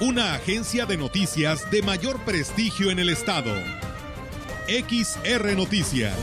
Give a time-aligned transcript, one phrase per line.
[0.00, 3.54] Una agencia de noticias de mayor prestigio en el estado.
[4.66, 6.16] XR Noticias.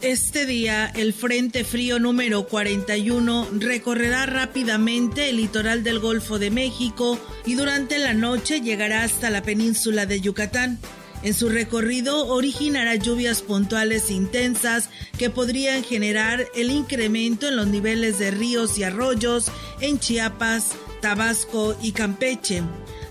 [0.00, 7.18] Este día, el Frente Frío número 41 recorrerá rápidamente el litoral del Golfo de México
[7.44, 10.78] y durante la noche llegará hasta la península de Yucatán.
[11.22, 18.18] En su recorrido originará lluvias puntuales intensas que podrían generar el incremento en los niveles
[18.18, 22.62] de ríos y arroyos en Chiapas, Tabasco y Campeche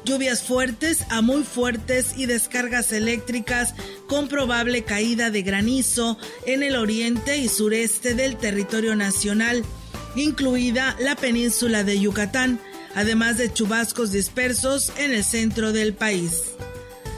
[0.08, 3.76] lluvias fuertes a muy fuertes y descargas eléctricas
[4.08, 9.66] con probable caída de granizo en el oriente y sureste del territorio nacional,
[10.16, 12.60] incluida la península de Yucatán,
[12.95, 16.54] además de chubascos dispersos en el centro del país.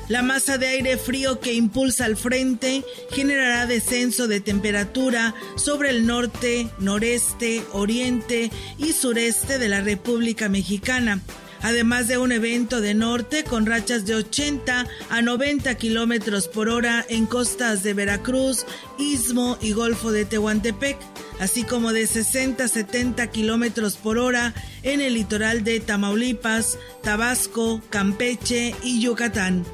[0.09, 6.07] La masa de aire frío que impulsa al frente generará descenso de temperatura sobre el
[6.07, 8.49] norte, noreste, oriente
[8.79, 11.21] y sureste de la República Mexicana,
[11.61, 17.05] además de un evento de norte con rachas de 80 a 90 kilómetros por hora
[17.07, 18.65] en costas de Veracruz,
[18.97, 20.97] Istmo y Golfo de Tehuantepec,
[21.39, 27.79] así como de 60 a 70 kilómetros por hora en el litoral de Tamaulipas, Tabasco,
[27.91, 29.67] Campeche y Yucatán.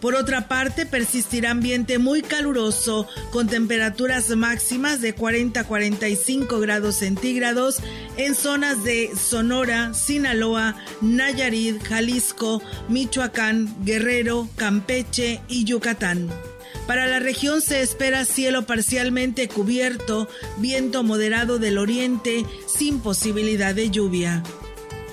[0.00, 6.96] Por otra parte, persistirá ambiente muy caluroso con temperaturas máximas de 40 a 45 grados
[6.96, 7.76] centígrados
[8.16, 16.28] en zonas de Sonora, Sinaloa, Nayarit, Jalisco, Michoacán, Guerrero, Campeche y Yucatán.
[16.86, 23.90] Para la región se espera cielo parcialmente cubierto, viento moderado del oriente sin posibilidad de
[23.90, 24.42] lluvia.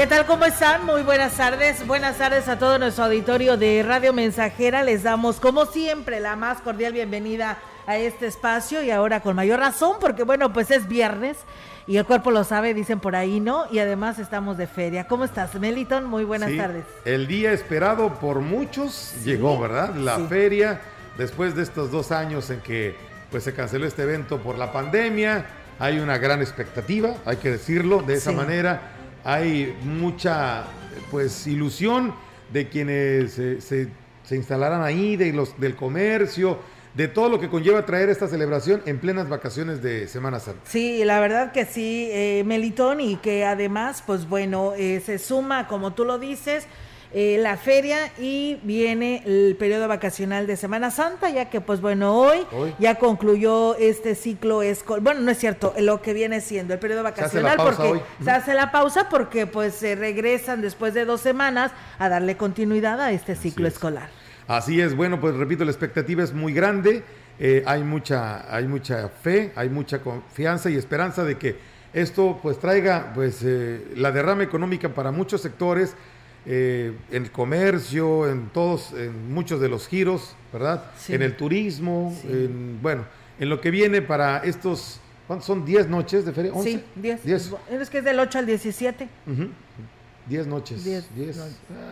[0.00, 0.24] ¿Qué tal?
[0.24, 0.86] ¿Cómo están?
[0.86, 1.86] Muy buenas tardes.
[1.86, 4.82] Buenas tardes a todo nuestro auditorio de Radio Mensajera.
[4.82, 9.60] Les damos, como siempre, la más cordial bienvenida a este espacio y ahora con mayor
[9.60, 11.36] razón, porque bueno, pues es viernes
[11.86, 13.66] y el cuerpo lo sabe, dicen por ahí, ¿no?
[13.70, 15.06] Y además estamos de feria.
[15.06, 16.06] ¿Cómo estás, Meliton?
[16.06, 16.86] Muy buenas tardes.
[17.04, 19.94] El día esperado por muchos llegó, ¿verdad?
[19.96, 20.80] La feria,
[21.18, 22.96] después de estos dos años en que
[23.30, 25.44] pues se canceló este evento por la pandemia,
[25.78, 30.64] hay una gran expectativa, hay que decirlo de esa manera hay mucha
[31.10, 32.14] pues ilusión
[32.52, 33.88] de quienes se, se,
[34.36, 36.58] instalarán ahí, de los, del comercio,
[36.94, 40.60] de todo lo que conlleva traer esta celebración en plenas vacaciones de Semana Santa.
[40.64, 45.66] Sí, la verdad que sí, eh, Melitón, y que además, pues bueno, eh, se suma,
[45.68, 46.66] como tú lo dices,
[47.12, 52.16] eh, la feria y viene el periodo vacacional de Semana Santa, ya que pues bueno,
[52.16, 52.46] hoy,
[52.78, 57.02] ya concluyó este ciclo escolar, bueno, no es cierto, lo que viene siendo el periodo
[57.02, 61.72] vacacional, se porque se hace la pausa porque pues se regresan después de dos semanas
[61.98, 64.08] a darle continuidad a este ciclo escolar.
[64.46, 67.02] Así es, bueno, pues repito, la expectativa es muy grande,
[67.38, 71.56] eh, hay, mucha, hay mucha fe, hay mucha confianza y esperanza de que
[71.92, 75.94] esto pues traiga pues eh, la derrama económica para muchos sectores,
[76.46, 80.84] eh, en el comercio, en todos, en muchos de los giros, ¿verdad?
[81.08, 83.04] En el turismo, en, bueno,
[83.38, 85.66] en lo que viene para estos, ¿cuántos son?
[85.66, 86.52] ¿10 noches de feria?
[86.62, 87.26] Sí, 10.
[87.70, 89.08] Es que es del 8 al 17.
[90.26, 90.84] 10 noches.
[90.84, 91.08] 10.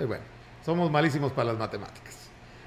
[0.06, 0.25] bueno,
[0.65, 2.18] somos malísimos para las matemáticas.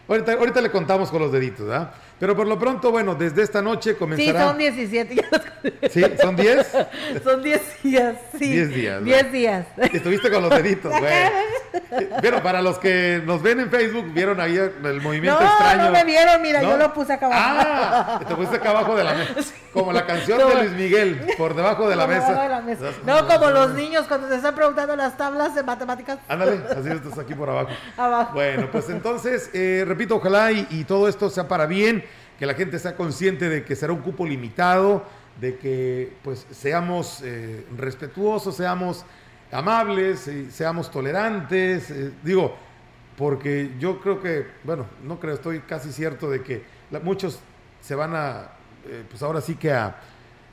[0.07, 1.91] Ahorita, ahorita le contamos con los deditos, ¿verdad?
[2.19, 4.39] Pero por lo pronto, bueno, desde esta noche comenzará.
[4.39, 5.25] Sí, son 17.
[5.89, 6.05] ¿Sí?
[6.21, 6.67] ¿Son 10?
[7.23, 8.51] son 10 días, sí.
[8.51, 9.03] 10 días.
[9.03, 9.65] 10 días.
[9.91, 11.13] Estuviste con los deditos, güey.
[12.21, 15.85] Pero para los que nos ven en Facebook, vieron ahí el movimiento no, extraño.
[15.85, 17.59] No, me vieron, mira, yo lo puse acá abajo.
[17.65, 19.53] Ah, te pusiste acá abajo de la mesa.
[19.73, 22.43] Como la canción de Luis Miguel, por debajo de la, mesa.
[22.43, 22.91] De la mesa.
[23.05, 26.19] No, como los niños cuando se están preguntando las tablas de matemáticas.
[26.27, 27.69] Ándale, así estás aquí por abajo.
[27.97, 28.33] Abajo.
[28.33, 32.03] Bueno, pues entonces, eh, repito, ojalá y, todo esto sea para bien
[32.39, 35.03] que la gente sea consciente de que será un cupo limitado,
[35.39, 39.05] de que pues seamos eh, respetuosos, seamos
[39.51, 42.55] amables, eh, seamos tolerantes, eh, digo,
[43.17, 46.63] porque yo creo que, bueno, no creo, estoy casi cierto de que
[47.03, 47.39] muchos
[47.81, 48.51] se van a,
[49.09, 49.95] pues ahora sí que a,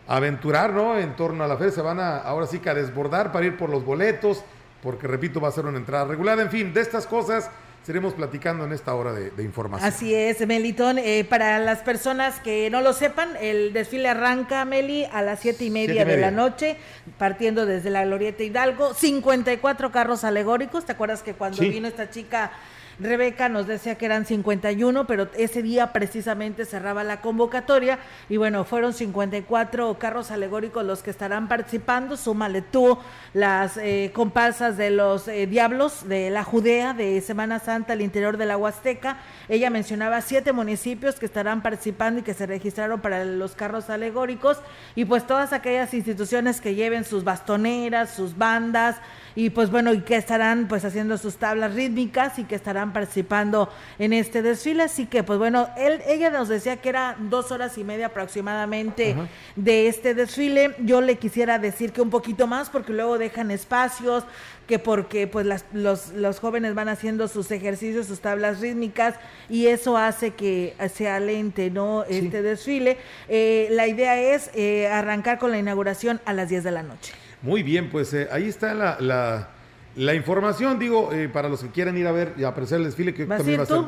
[0.08, 0.98] aventurar, ¿no?
[0.98, 3.56] En torno a la fe, se van a, ahora sí que a desbordar para ir
[3.56, 4.42] por los boletos,
[4.82, 7.50] porque repito, va a ser una entrada regular, en fin, de estas cosas
[7.80, 9.88] estaremos platicando en esta hora de, de información.
[9.88, 10.98] Así es, Melitón.
[10.98, 15.64] Eh, para las personas que no lo sepan, el desfile arranca, Meli, a las siete
[15.64, 16.76] y media, de la noche,
[17.16, 18.94] partiendo desde la Glorieta Hidalgo.
[18.94, 20.84] 54 carros alegóricos.
[20.84, 21.70] ¿Te acuerdas que cuando sí.
[21.70, 22.52] vino esta chica
[23.00, 28.64] Rebeca nos decía que eran 51, pero ese día precisamente cerraba la convocatoria y bueno,
[28.64, 32.98] fueron 54 carros alegóricos los que estarán participando, súmale tú
[33.34, 38.36] las eh, comparsas de los eh, diablos de la Judea de Semana Santa al interior
[38.36, 39.18] de la Huasteca.
[39.48, 44.58] Ella mencionaba siete municipios que estarán participando y que se registraron para los carros alegóricos
[44.96, 48.96] y pues todas aquellas instituciones que lleven sus bastoneras, sus bandas,
[49.38, 53.68] y pues bueno, y que estarán pues haciendo sus tablas rítmicas y que estarán participando
[54.00, 54.82] en este desfile.
[54.82, 59.14] Así que pues bueno, él, ella nos decía que era dos horas y media aproximadamente
[59.54, 60.74] de este desfile.
[60.80, 64.24] Yo le quisiera decir que un poquito más porque luego dejan espacios,
[64.66, 69.14] que porque pues las, los, los jóvenes van haciendo sus ejercicios, sus tablas rítmicas
[69.48, 72.02] y eso hace que sea lente, ¿no?
[72.02, 72.98] Este desfile.
[73.28, 77.12] Eh, la idea es eh, arrancar con la inauguración a las 10 de la noche.
[77.42, 79.48] Muy bien, pues eh, ahí está la, la,
[79.96, 83.14] la información, digo, eh, para los que quieran ir a ver y apreciar el desfile
[83.14, 83.80] que ¿Vas también va a ser.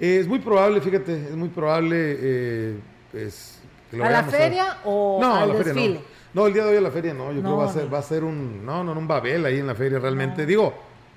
[0.00, 2.76] Eh, es muy probable, fíjate, es muy probable,
[3.12, 4.80] pues, que lo ¿A la feria a...
[4.84, 5.74] o no, al a la desfile?
[5.74, 6.00] Feria,
[6.34, 6.42] no.
[6.42, 6.46] no.
[6.46, 7.94] el día de hoy a la feria no, yo No, creo que va a ser,
[7.94, 10.46] va a ser un, no, no, un babel ahí en la feria realmente.
[10.46, 10.74] Digo,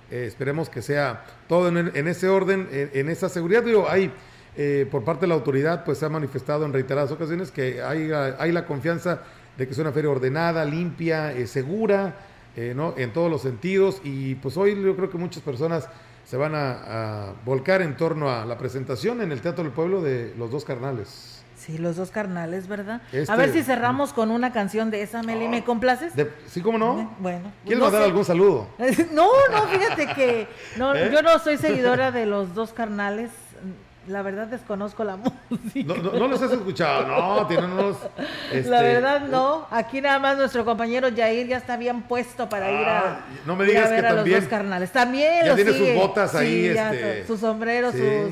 [0.09, 3.63] eh, esperemos que sea todo en, en ese orden, en, en, esa seguridad.
[3.63, 4.11] Digo, hay,
[4.57, 8.11] eh, por parte de la autoridad, pues se ha manifestado en reiteradas ocasiones que hay,
[8.11, 9.21] hay la confianza
[9.61, 12.15] de que es una feria ordenada, limpia, eh, segura,
[12.55, 12.95] eh, ¿no?
[12.97, 14.01] En todos los sentidos.
[14.03, 15.87] Y pues hoy yo creo que muchas personas
[16.25, 20.01] se van a, a, volcar en torno a la presentación en el Teatro del Pueblo
[20.01, 21.43] de Los Dos Carnales.
[21.55, 23.03] Sí, los dos carnales, ¿verdad?
[23.11, 26.15] Este- A ver si cerramos con una canción de esa, Meli, ¿me complaces?
[26.15, 27.15] De- ¿Sí, cómo no?
[27.19, 27.51] Bueno.
[27.63, 28.07] ¿Quieres no mandar sé.
[28.07, 28.67] algún saludo?
[29.13, 30.47] No, no, fíjate que
[30.77, 31.11] no, ¿Eh?
[31.13, 33.29] yo no soy seguidora de los dos carnales.
[34.07, 35.15] La verdad desconozco la
[35.49, 35.93] música.
[35.93, 37.97] No, no, no los has escuchado, no, tienen unos...
[38.51, 39.67] este, La verdad no.
[39.69, 43.55] Aquí nada más nuestro compañero Jair ya está bien puesto para ir a, Ah, no
[43.55, 44.91] me a digas ver que a también- los dos carnales.
[44.91, 47.99] También Ya tiene sus botas ahí, Sí, ya este, su, su sombrero, sí.
[47.99, 48.31] su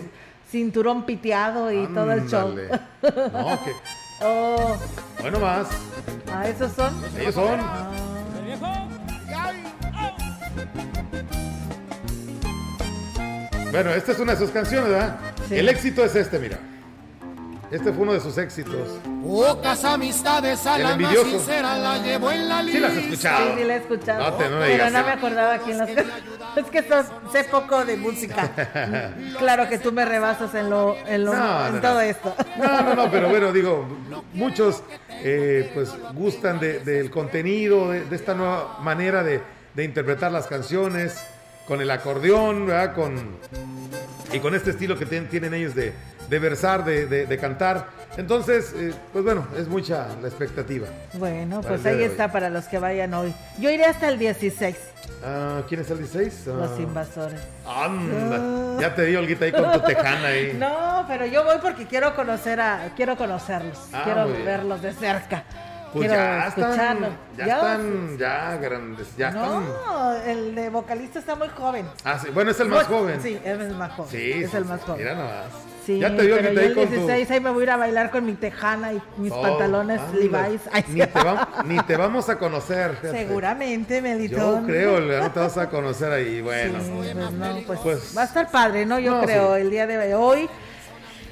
[0.50, 2.50] cinturón piteado y todo el show.
[2.50, 3.71] No, que...
[4.21, 4.75] Oh,
[5.21, 5.68] Bueno, más.
[6.33, 6.94] ¿a esos son?
[7.18, 7.57] Ellos son.
[7.57, 7.89] Ah.
[13.71, 15.18] Bueno, esta es una de sus canciones, ¿verdad?
[15.47, 15.56] Sí.
[15.56, 16.57] El éxito es este, mira.
[17.71, 18.97] Este fue uno de sus éxitos.
[19.23, 22.99] Pocas amistades a la más sincera la llevo en la Sí las lista.
[23.11, 23.45] escuchado.
[23.45, 24.23] Sí, sí, la he escuchado.
[24.31, 25.90] No te- no me pero digas, no me acordaba quién las...
[26.56, 28.49] es que sos- sé poco de música.
[29.38, 32.33] claro que tú me rebasas en lo, en lo, No, en no, todo esto.
[32.57, 33.85] No, no, no, pero bueno, digo,
[34.33, 34.81] muchos
[35.23, 39.42] eh, pues gustan de- del contenido, de, de esta nueva manera de,
[39.76, 41.19] de interpretar las canciones,
[41.69, 42.95] con el acordeón, ¿verdad?
[42.95, 43.38] Con,
[44.33, 45.94] y con este estilo que ten- tienen ellos de,
[46.28, 47.88] de versar, de, de- de cantar.
[48.18, 50.88] Entonces, eh, pues bueno, es mucha la expectativa.
[51.14, 53.33] Bueno, pues ahí está para los que vayan hoy.
[53.59, 54.76] Yo iré hasta el 16,
[55.23, 56.45] Ah, ¿Quién es el 16?
[56.47, 57.40] Ah, los invasores.
[57.68, 60.54] Anda, ya te di Olguita ahí con tu tejana ahí.
[60.59, 65.44] No, pero yo voy porque quiero conocer a, quiero conocerlos, Ah, quiero verlos de cerca.
[65.94, 69.44] Pues quiero ya están, ya, están, ya grandes, ya están.
[69.66, 71.86] No, el de vocalista está muy joven.
[72.04, 73.22] Ah, sí, Bueno, es el más joven.
[73.22, 74.12] Sí, es el más joven.
[74.12, 74.98] Sí, es sí, el más joven.
[75.00, 75.46] Mira nomás.
[75.86, 76.90] Sí, ya te pero Olguita yo ahí con tu...
[76.92, 80.00] 16 ahí me voy a ir a bailar con mi tejana y mis Oh, pantalones
[80.00, 80.14] anda.
[80.19, 80.62] Levi's.
[80.72, 82.92] Ay, Ni te, va- ni te vamos a conocer.
[82.98, 83.18] fíjate.
[83.18, 84.66] Seguramente, Yo Melitón.
[84.68, 86.42] creo, Olga, no te vas a conocer ahí.
[86.42, 89.00] Bueno, Sí, pues no, pues, Pues- va a estar padre, ¿no?
[89.00, 90.48] Yo No, creo, el día de hoy.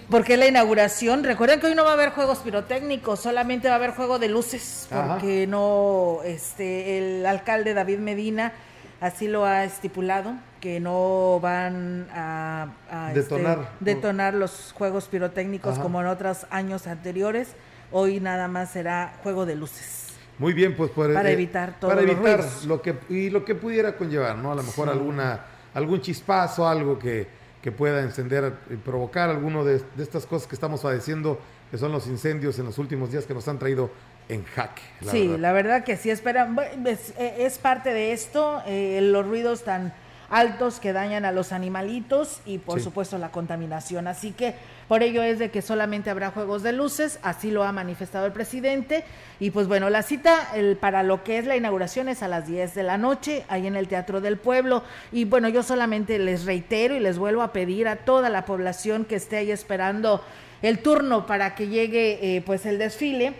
[0.10, 1.24] Porque es la inauguración.
[1.24, 4.30] Recuerden que hoy no va a haber juegos pirotécnicos, solamente va a haber juego de
[4.30, 4.88] luces.
[4.92, 5.14] Ajá.
[5.14, 8.54] Porque no, este, el alcalde David Medina
[9.02, 12.68] así lo ha estipulado, que no van a,
[13.14, 13.44] este,
[13.80, 14.34] detonar.
[14.34, 17.50] los juegos pirotécnicos como en otros años anteriores.
[17.92, 20.08] Hoy nada más será juego de luces.
[20.40, 24.38] Muy bien, pues para evitar todo para evitar lo que y lo que pudiera conllevar,
[24.38, 24.52] ¿no?
[24.52, 27.28] A lo mejor alguna algún chispazo, algo que,
[27.67, 31.38] que pueda encender y provocar alguno de, estas cosas que estamos padeciendo,
[31.69, 33.91] que son los incendios en los últimos días que nos han traído
[34.29, 34.83] en jaque.
[35.12, 36.47] sí, la verdad que sí, espera,
[36.86, 39.93] es, es parte de esto, eh, los ruidos tan
[40.29, 44.07] altos que dañan a los animalitos y por supuesto la contaminación.
[44.07, 44.55] Así que
[44.88, 48.31] por ello es de que solamente habrá juegos de luces, así lo ha manifestado el
[48.31, 49.03] presidente.
[49.39, 52.48] Y pues bueno, la cita el, para lo que es la inauguración es a las
[52.48, 54.84] 10 de la noche, ahí en el Teatro del Pueblo.
[55.12, 59.05] Y bueno, yo solamente les reitero y les vuelvo a pedir a toda la población
[59.05, 60.24] que esté ahí esperando
[60.62, 63.34] el turno para que llegue eh, pues el desfile.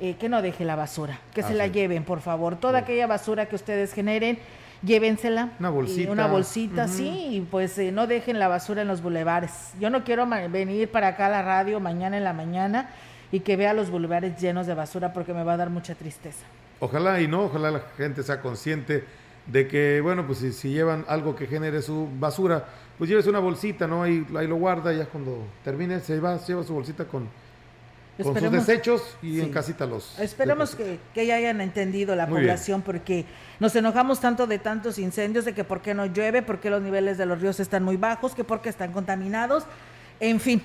[0.00, 2.56] Eh, que no deje la basura, que se la lleven, por favor.
[2.56, 4.40] Toda aquella basura que ustedes generen,
[4.84, 5.52] llévensela.
[5.58, 6.10] Una bolsita.
[6.10, 9.72] una bolsita, sí, y pues eh, no dejen la basura en los bulevares.
[9.80, 12.90] Yo no quiero venir para acá a la radio mañana en la mañana
[13.32, 16.44] y que vea los bulevares llenos de basura porque me va a dar mucha tristeza.
[16.80, 19.04] Ojalá y no, ojalá la gente sea consciente
[19.46, 22.64] de que, bueno, pues si, llevan algo que genere su basura,
[22.98, 24.02] pues lleves una bolsita, ¿no?
[24.02, 27.28] Ahí, ahí lo guarda, ya cuando termine se va, se lleva su bolsita con
[28.22, 30.18] con sus desechos y en casita los.
[30.18, 33.24] Esperemos que, que, ya hayan entendido la población porque
[33.60, 36.82] nos enojamos tanto de tantos incendios, de que por qué no llueve, por qué los
[36.82, 39.64] niveles de los ríos están muy bajos, que por qué están contaminados,
[40.20, 40.62] en fin,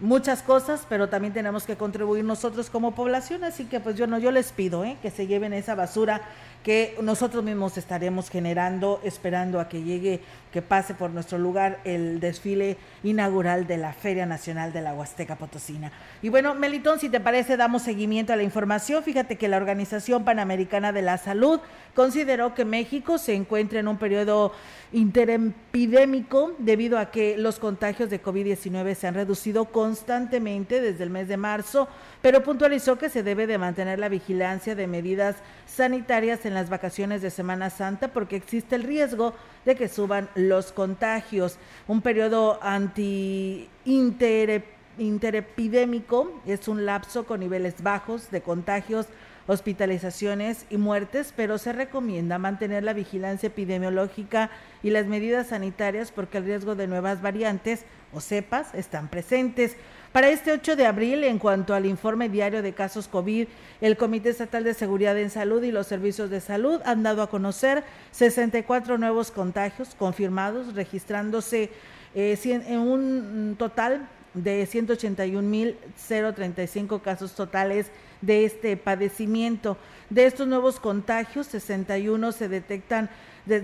[0.00, 4.18] muchas cosas, pero también tenemos que contribuir nosotros como población, así que pues yo no,
[4.18, 4.96] yo les pido ¿eh?
[5.00, 6.22] que se lleven esa basura
[6.62, 10.20] que nosotros mismos estaremos generando, esperando a que llegue,
[10.54, 15.34] que pase por nuestro lugar el desfile inaugural de la Feria Nacional de la Huasteca
[15.34, 15.90] Potosina.
[16.22, 19.02] Y bueno, Melitón, si te parece, damos seguimiento a la información.
[19.02, 21.58] Fíjate que la Organización Panamericana de la Salud
[21.96, 24.52] consideró que México se encuentra en un periodo
[24.92, 31.26] interepidémico debido a que los contagios de COVID-19 se han reducido constantemente desde el mes
[31.26, 31.88] de marzo,
[32.22, 35.34] pero puntualizó que se debe de mantener la vigilancia de medidas
[35.66, 39.34] sanitarias en las vacaciones de Semana Santa porque existe el riesgo
[39.64, 40.28] de que suban
[40.74, 41.58] contagios.
[41.88, 49.08] Un periodo anti interepidémico es un lapso con niveles bajos de contagios
[49.46, 54.50] hospitalizaciones y muertes, pero se recomienda mantener la vigilancia epidemiológica
[54.82, 59.76] y las medidas sanitarias porque el riesgo de nuevas variantes o cepas están presentes.
[60.14, 63.48] Para este 8 de abril, en cuanto al informe diario de casos COVID,
[63.80, 67.28] el Comité Estatal de Seguridad en Salud y los servicios de salud han dado a
[67.28, 71.70] conocer 64 nuevos contagios confirmados, registrándose
[72.14, 77.90] eh, en un total de 181.035 casos totales
[78.20, 79.76] de este padecimiento.
[80.10, 83.10] De estos nuevos contagios, 61 se detectan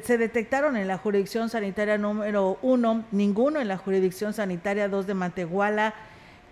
[0.03, 5.15] se detectaron en la jurisdicción sanitaria número 1, ninguno en la jurisdicción sanitaria 2 de
[5.15, 5.95] Matehuala,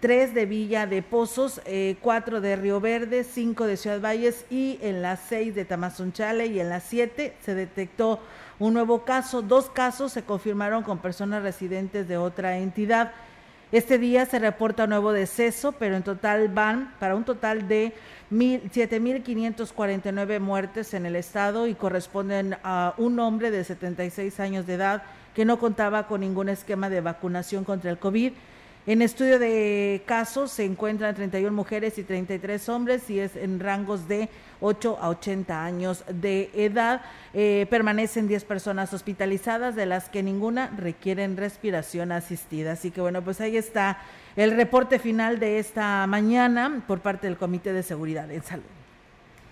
[0.00, 4.78] tres de Villa de Pozos, eh, cuatro de Río Verde, cinco de Ciudad Valles y
[4.82, 8.20] en las seis de Tamazunchale y en las siete se detectó
[8.58, 9.42] un nuevo caso.
[9.42, 13.12] Dos casos se confirmaron con personas residentes de otra entidad.
[13.70, 17.92] Este día se reporta un nuevo deceso, pero en total van para un total de
[18.30, 25.02] 7.549 muertes en el estado y corresponden a un hombre de 76 años de edad
[25.34, 28.32] que no contaba con ningún esquema de vacunación contra el COVID
[28.88, 34.09] en estudio de casos se encuentran 31 mujeres y 33 hombres y es en rangos
[34.09, 34.30] de
[34.62, 37.02] 8 a 80 años de edad.
[37.35, 42.73] Eh, permanecen 10 personas hospitalizadas, de las que ninguna requieren respiración asistida.
[42.73, 43.99] Así que bueno, pues ahí está
[44.37, 48.64] el reporte final de esta mañana por parte del Comité de Seguridad en Salud.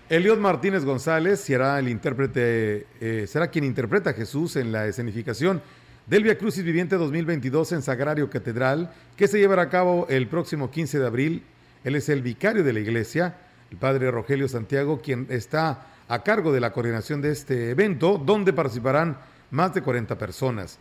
[0.09, 5.61] Eliot Martínez González será el intérprete, eh, será quien interpreta a Jesús en la escenificación
[6.07, 10.71] del Via Crucis Viviente 2022 en Sagrario Catedral, que se llevará a cabo el próximo
[10.71, 11.43] 15 de abril.
[11.83, 13.35] Él es el vicario de la iglesia,
[13.69, 18.53] el padre Rogelio Santiago, quien está a cargo de la coordinación de este evento, donde
[18.53, 19.17] participarán
[19.51, 20.79] más de 40 personas.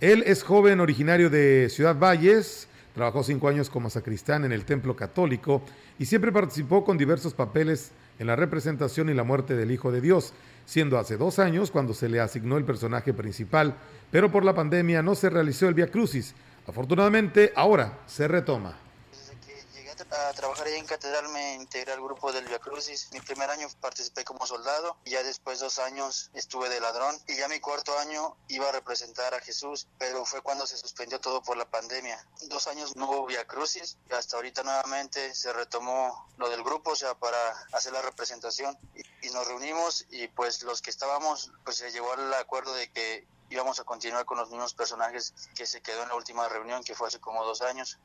[0.00, 4.94] Él es joven originario de Ciudad Valles, trabajó cinco años como sacristán en el templo
[4.94, 5.62] católico
[5.98, 10.02] y siempre participó con diversos papeles en la representación y la muerte del Hijo de
[10.02, 10.34] Dios,
[10.66, 13.76] siendo hace dos años cuando se le asignó el personaje principal
[14.10, 16.34] pero por la pandemia no se realizó el Via Crucis.
[16.66, 18.78] Afortunadamente, ahora se retoma.
[19.10, 23.08] Desde que llegué a trabajar ahí en Catedral me integré al grupo del Via Crucis.
[23.12, 27.36] Mi primer año participé como soldado y ya después dos años estuve de ladrón y
[27.36, 31.42] ya mi cuarto año iba a representar a Jesús, pero fue cuando se suspendió todo
[31.42, 32.22] por la pandemia.
[32.48, 36.90] Dos años no hubo Via Crucis y hasta ahorita nuevamente se retomó lo del grupo,
[36.90, 37.38] o sea, para
[37.72, 42.12] hacer la representación y, y nos reunimos y pues los que estábamos pues se llegó
[42.12, 46.08] al acuerdo de que íbamos a continuar con los mismos personajes que se quedó en
[46.08, 47.98] la última reunión, que fue hace como dos años.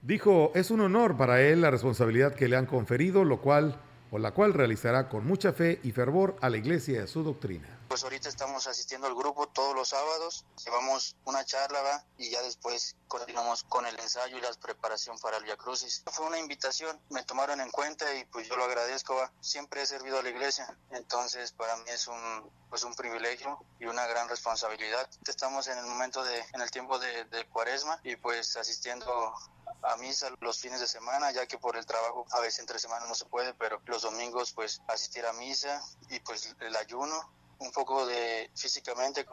[0.00, 3.80] Dijo, es un honor para él la responsabilidad que le han conferido, lo cual
[4.10, 7.22] o la cual realizará con mucha fe y fervor a la iglesia y a su
[7.22, 7.77] doctrina.
[7.88, 12.04] Pues ahorita estamos asistiendo al grupo todos los sábados, llevamos una charla ¿va?
[12.18, 16.04] y ya después continuamos con el ensayo y la preparación para el Via Crucis.
[16.12, 19.32] Fue una invitación, me tomaron en cuenta y pues yo lo agradezco, ¿va?
[19.40, 23.86] siempre he servido a la iglesia, entonces para mí es un, pues un privilegio y
[23.86, 25.08] una gran responsabilidad.
[25.26, 29.34] Estamos en el momento de, en el tiempo de, de cuaresma y pues asistiendo
[29.82, 33.08] a misa los fines de semana, ya que por el trabajo a veces entre semanas
[33.08, 37.70] no se puede, pero los domingos pues asistir a misa y pues el ayuno, un
[37.72, 39.26] poco de físicamente.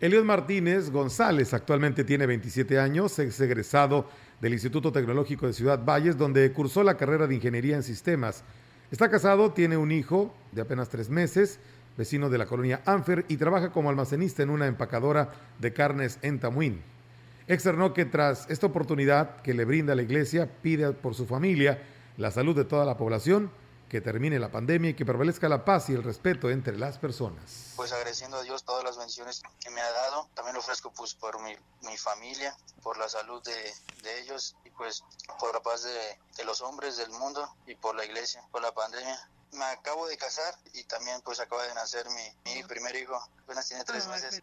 [0.00, 4.08] Elios Martínez González actualmente tiene 27 años, es egresado
[4.40, 8.42] del Instituto Tecnológico de Ciudad Valles, donde cursó la carrera de Ingeniería en Sistemas.
[8.90, 11.60] Está casado, tiene un hijo de apenas tres meses,
[11.98, 16.40] vecino de la colonia Anfer, y trabaja como almacenista en una empacadora de carnes en
[16.40, 16.82] Tamuín.
[17.46, 21.82] Externó que tras esta oportunidad que le brinda la Iglesia, pide por su familia,
[22.16, 23.50] la salud de toda la población,
[23.90, 27.74] que termine la pandemia y que prevalezca la paz y el respeto entre las personas.
[27.74, 30.28] Pues agradeciendo a Dios todas las bendiciones que me ha dado.
[30.34, 34.70] También lo ofrezco pues por mi, mi familia, por la salud de, de, ellos y
[34.70, 35.02] pues
[35.40, 38.72] por la paz de, de, los hombres del mundo y por la iglesia, por la
[38.72, 39.18] pandemia.
[39.52, 43.20] Me acabo de casar y también pues acaba de nacer mi, mi primer hijo.
[43.42, 44.40] Apenas tiene tres meses.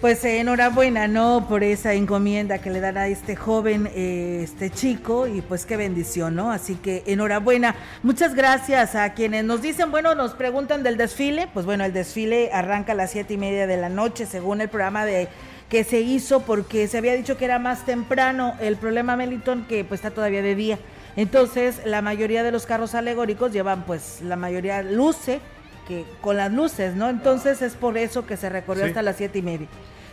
[0.00, 1.46] Pues eh, enhorabuena, ¿no?
[1.48, 5.76] Por esa encomienda que le dará a este joven, eh, este chico, y pues qué
[5.76, 6.52] bendición, ¿no?
[6.52, 7.74] Así que enhorabuena.
[8.04, 11.48] Muchas gracias a quienes nos dicen, bueno, nos preguntan del desfile.
[11.52, 14.68] Pues bueno, el desfile arranca a las siete y media de la noche, según el
[14.68, 15.26] programa de
[15.68, 18.54] que se hizo, porque se había dicho que era más temprano.
[18.60, 20.78] El problema, Meliton, que pues está todavía de día.
[21.16, 25.40] Entonces, la mayoría de los carros alegóricos llevan, pues, la mayoría luce
[25.88, 27.08] que con las luces, ¿no?
[27.08, 28.90] Entonces es por eso que se recorrió sí.
[28.90, 29.66] hasta las siete y media.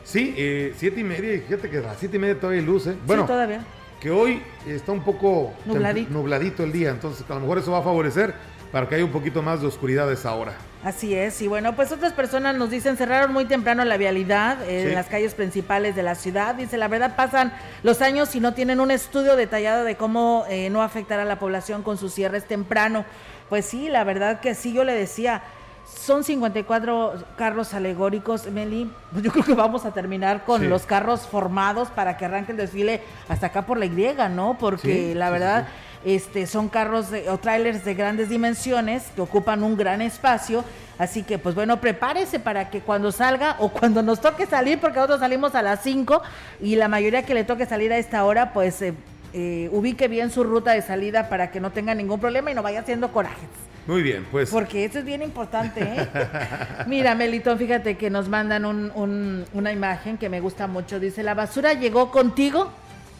[0.05, 2.65] Sí, eh, siete y media, y fíjate que a las siete y media todavía hay
[2.65, 2.95] luces.
[3.05, 3.59] Bueno, sí, todavía.
[3.99, 6.11] Que hoy está un poco nubladito.
[6.11, 8.33] nubladito el día, entonces a lo mejor eso va a favorecer
[8.71, 10.53] para que haya un poquito más de oscuridad a esa hora.
[10.83, 14.81] Así es, y bueno, pues otras personas nos dicen, cerraron muy temprano la vialidad eh,
[14.81, 14.87] sí.
[14.89, 16.53] en las calles principales de la ciudad.
[16.55, 20.69] Dice, la verdad pasan los años y no tienen un estudio detallado de cómo eh,
[20.69, 23.05] no afectar a la población con sus cierres temprano.
[23.49, 25.41] Pues sí, la verdad que sí, yo le decía,
[25.85, 28.91] son 54 carros alegóricos, Meli.
[29.11, 30.67] Pues yo creo que vamos a terminar con sí.
[30.67, 34.57] los carros formados para que arranque el desfile hasta acá por la Y, ¿no?
[34.59, 35.67] Porque sí, la verdad,
[36.03, 40.63] sí, este, son carros de, o trailers de grandes dimensiones que ocupan un gran espacio.
[40.97, 44.97] Así que, pues bueno, prepárese para que cuando salga o cuando nos toque salir, porque
[44.97, 46.21] nosotros salimos a las 5
[46.61, 48.93] y la mayoría que le toque salir a esta hora, pues eh,
[49.33, 52.63] eh, ubique bien su ruta de salida para que no tenga ningún problema y no
[52.63, 53.49] vaya haciendo corajes.
[53.87, 54.49] Muy bien, pues.
[54.49, 56.07] Porque eso es bien importante, ¿eh?
[56.87, 60.99] Mira, Melito, fíjate que nos mandan un, un, una imagen que me gusta mucho.
[60.99, 62.71] Dice, la basura llegó contigo,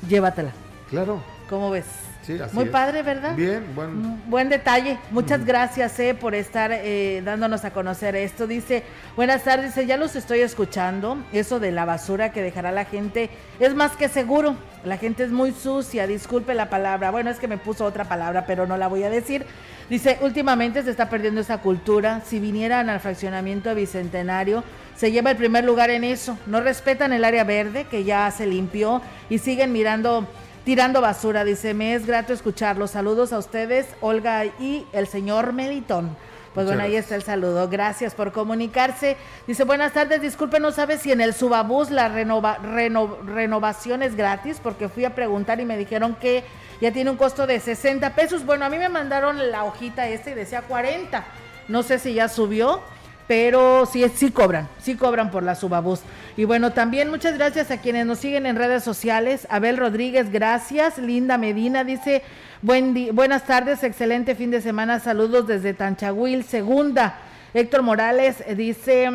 [0.09, 0.51] llévatela.
[0.89, 1.21] Claro.
[1.49, 1.85] ¿Cómo ves?
[2.25, 2.71] Sí, así Muy es.
[2.71, 3.35] padre, ¿verdad?
[3.35, 4.29] Bien, buen.
[4.29, 4.97] Buen detalle.
[5.11, 5.45] Muchas mm.
[5.45, 8.47] gracias eh, por estar eh, dándonos a conocer esto.
[8.47, 8.83] Dice,
[9.15, 11.17] buenas tardes, dice, ya los estoy escuchando.
[11.31, 14.55] Eso de la basura que dejará la gente es más que seguro.
[14.83, 17.11] La gente es muy sucia, disculpe la palabra.
[17.11, 19.45] Bueno, es que me puso otra palabra, pero no la voy a decir.
[19.87, 22.21] Dice, últimamente se está perdiendo esa cultura.
[22.25, 24.63] Si vinieran al fraccionamiento bicentenario,
[24.95, 26.39] se lleva el primer lugar en eso.
[26.47, 30.27] No respetan el área verde, que ya se limpió, y siguen mirando
[30.65, 31.45] tirando basura.
[31.45, 32.91] Dice, me es grato escucharlos.
[32.91, 36.17] Saludos a ustedes, Olga y el señor Melitón.
[36.53, 37.69] Pues Muchas bueno, ahí está el saludo.
[37.69, 39.17] Gracias por comunicarse.
[39.45, 44.15] Dice, buenas tardes, disculpe, no sabe si en el Subabús la renova, reno, renovación es
[44.15, 46.43] gratis, porque fui a preguntar y me dijeron que
[46.79, 48.45] ya tiene un costo de 60 pesos.
[48.45, 51.25] Bueno, a mí me mandaron la hojita esta y decía 40.
[51.67, 52.81] No sé si ya subió,
[53.27, 56.01] pero sí, sí cobran, sí cobran por la Subabús.
[56.37, 59.47] Y bueno, también muchas gracias a quienes nos siguen en redes sociales.
[59.49, 60.97] Abel Rodríguez, gracias.
[60.97, 62.23] Linda Medina dice,
[62.61, 67.19] Buen buenas tardes, excelente fin de semana, saludos desde Tanchahuil, segunda.
[67.53, 69.07] Héctor Morales dice,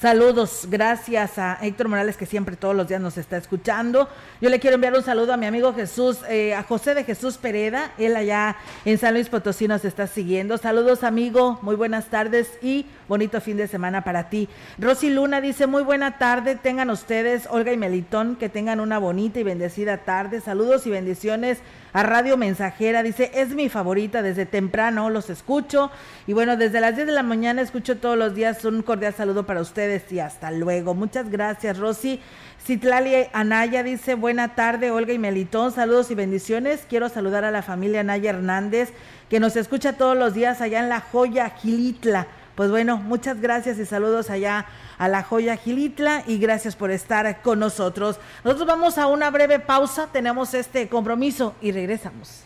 [0.00, 4.08] Saludos, gracias a Héctor Morales que siempre todos los días nos está escuchando.
[4.40, 7.36] Yo le quiero enviar un saludo a mi amigo Jesús, eh, a José de Jesús
[7.36, 10.56] Pereda, él allá en San Luis Potosí nos está siguiendo.
[10.56, 14.48] Saludos amigo, muy buenas tardes y bonito fin de semana para ti.
[14.78, 19.40] Rosy Luna dice muy buena tarde, tengan ustedes, Olga y Melitón, que tengan una bonita
[19.40, 20.40] y bendecida tarde.
[20.40, 21.58] Saludos y bendiciones
[21.92, 23.02] a Radio Mensajera.
[23.02, 25.90] Dice, es mi favorita desde temprano, los escucho.
[26.26, 28.64] Y bueno, desde las 10 de la mañana escucho todos los días.
[28.64, 30.94] Un cordial saludo para ustedes y hasta luego.
[30.94, 32.20] Muchas gracias, Rosy.
[32.64, 36.84] Citlali Anaya dice, buena tarde, Olga y Melitón, saludos y bendiciones.
[36.88, 38.92] Quiero saludar a la familia Anaya Hernández,
[39.30, 42.26] que nos escucha todos los días allá en La Joya, Gilitla.
[42.58, 44.66] Pues bueno, muchas gracias y saludos allá
[44.98, 48.18] a la joya Gilitla y gracias por estar con nosotros.
[48.42, 52.42] Nosotros vamos a una breve pausa, tenemos este compromiso y regresamos.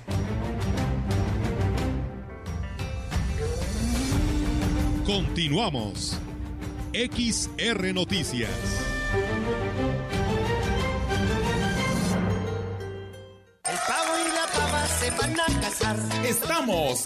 [5.06, 6.20] Continuamos.
[6.92, 8.50] XR Noticias.
[13.64, 14.11] El pavo
[14.98, 15.96] se van a casar.
[16.24, 17.04] Estamos,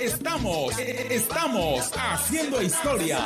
[0.00, 3.18] estamos, estamos haciendo historia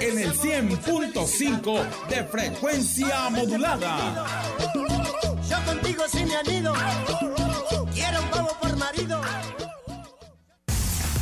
[0.00, 4.26] en el 100.5 de frecuencia modulada.
[5.48, 6.74] Yo contigo sí me anido.
[7.92, 9.20] Quiero un pavo por marido.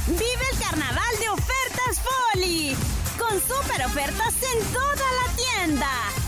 [0.07, 2.77] Vive el carnaval de ofertas Foli.
[3.19, 6.22] Con super ofertas en toda la tienda.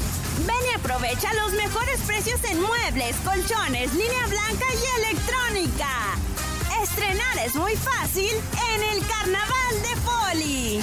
[0.46, 6.16] Ven y aprovecha los mejores precios en muebles, colchones, línea blanca y electrónica.
[6.82, 8.30] Estrenar es muy fácil
[8.74, 10.80] en el Carnaval de Poli.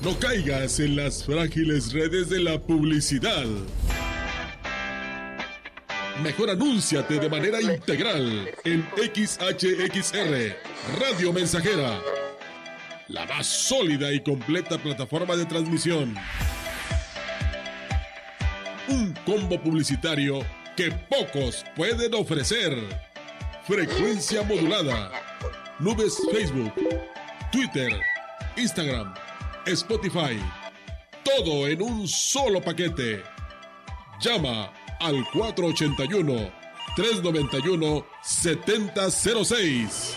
[0.00, 3.46] No caigas en las frágiles redes de la publicidad.
[6.22, 10.56] Mejor anúnciate de manera integral en XHXR,
[11.00, 12.00] Radio Mensajera
[13.08, 16.14] la más sólida y completa plataforma de transmisión.
[18.88, 20.40] Un combo publicitario
[20.76, 22.72] que pocos pueden ofrecer.
[23.66, 25.10] Frecuencia modulada.
[25.78, 26.72] Nubes Facebook,
[27.50, 27.92] Twitter,
[28.56, 29.14] Instagram,
[29.66, 30.38] Spotify.
[31.24, 33.22] Todo en un solo paquete.
[34.20, 36.52] Llama al 481
[36.96, 40.16] 391 7006.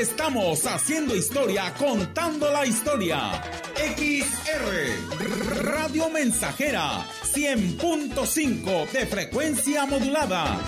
[0.00, 3.32] Estamos haciendo historia, contando la historia.
[3.76, 10.58] XR Radio Mensajera 100.5 de frecuencia modulada.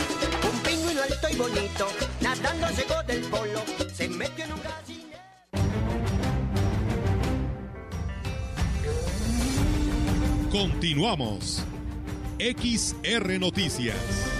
[0.52, 1.88] Un pingüino alto y bonito,
[2.20, 3.62] nadando llegó del polo,
[3.94, 4.60] se metió en un
[10.50, 11.64] Continuamos.
[12.38, 14.31] XR Noticias.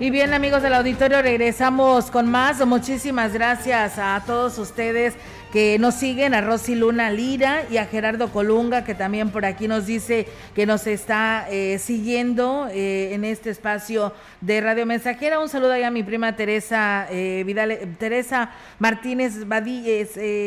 [0.00, 2.64] Y bien amigos del auditorio, regresamos con más.
[2.64, 5.14] Muchísimas gracias a todos ustedes
[5.52, 9.66] que nos siguen, a Rosy Luna Lira y a Gerardo Colunga, que también por aquí
[9.66, 15.40] nos dice que nos está eh, siguiendo eh, en este espacio de Radio Mensajera.
[15.40, 17.44] Un saludo ahí a mi prima Teresa eh,
[17.98, 19.46] Teresa Martínez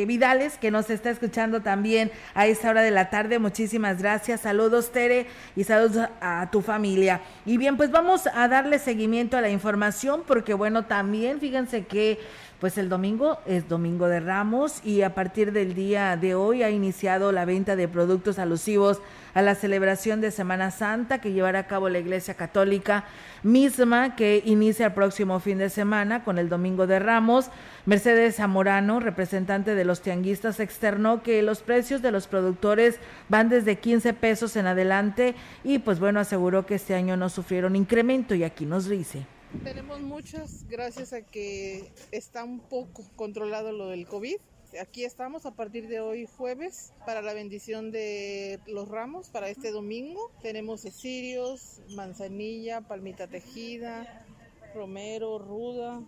[0.08, 3.40] Vidales, que nos está escuchando también a esta hora de la tarde.
[3.40, 4.42] Muchísimas gracias.
[4.42, 7.22] Saludos, Tere, y saludos a tu familia.
[7.46, 12.20] Y bien, pues vamos a darle seguimiento a la información, porque bueno, también fíjense que
[12.62, 16.70] pues el domingo es Domingo de Ramos y a partir del día de hoy ha
[16.70, 19.02] iniciado la venta de productos alusivos
[19.34, 23.06] a la celebración de Semana Santa que llevará a cabo la Iglesia Católica
[23.42, 27.50] misma que inicia el próximo fin de semana con el Domingo de Ramos.
[27.88, 33.80] Mercedes Zamorano, representante de los tianguistas, externó que los precios de los productores van desde
[33.80, 38.44] 15 pesos en adelante y pues bueno, aseguró que este año no sufrieron incremento y
[38.44, 39.26] aquí nos dice.
[39.64, 44.38] Tenemos muchas gracias a que está un poco controlado lo del COVID.
[44.82, 49.70] Aquí estamos a partir de hoy jueves para la bendición de los ramos para este
[49.72, 50.32] domingo.
[50.42, 54.26] Tenemos cirios, manzanilla, palmita tejida,
[54.74, 56.02] romero, ruda,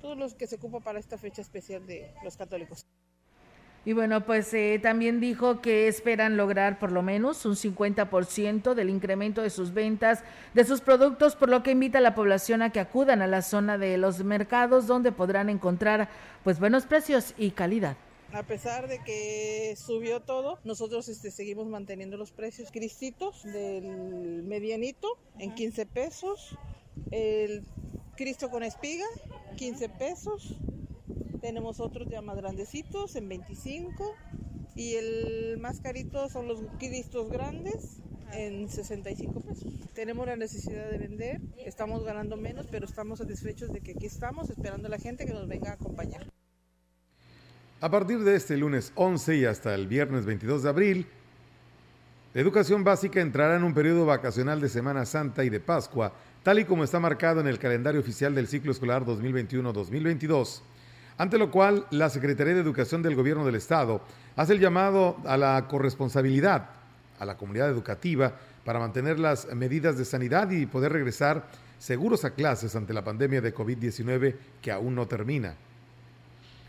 [0.00, 2.86] todos los que se ocupa para esta fecha especial de los católicos.
[3.86, 8.88] Y bueno, pues eh, también dijo que esperan lograr por lo menos un 50% del
[8.88, 12.70] incremento de sus ventas de sus productos, por lo que invita a la población a
[12.70, 16.08] que acudan a la zona de los mercados donde podrán encontrar
[16.42, 17.96] pues buenos precios y calidad.
[18.32, 22.70] A pesar de que subió todo, nosotros este, seguimos manteniendo los precios.
[22.72, 26.58] Cristitos del medianito en 15 pesos,
[27.12, 27.62] el
[28.16, 29.04] Cristo con espiga
[29.56, 30.56] 15 pesos,
[31.44, 34.16] tenemos otros ya más grandecitos en 25
[34.74, 37.98] y el más carito son los cristos grandes
[38.32, 39.74] en 65 pesos.
[39.92, 44.48] Tenemos la necesidad de vender, estamos ganando menos, pero estamos satisfechos de que aquí estamos
[44.48, 46.26] esperando a la gente que nos venga a acompañar.
[47.82, 51.06] A partir de este lunes 11 y hasta el viernes 22 de abril,
[52.32, 56.58] la educación básica entrará en un periodo vacacional de Semana Santa y de Pascua, tal
[56.58, 60.62] y como está marcado en el calendario oficial del ciclo escolar 2021-2022
[61.18, 64.00] ante lo cual la Secretaría de Educación del Gobierno del Estado
[64.36, 66.70] hace el llamado a la corresponsabilidad
[67.18, 71.46] a la comunidad educativa para mantener las medidas de sanidad y poder regresar
[71.78, 75.54] seguros a clases ante la pandemia de COVID-19 que aún no termina.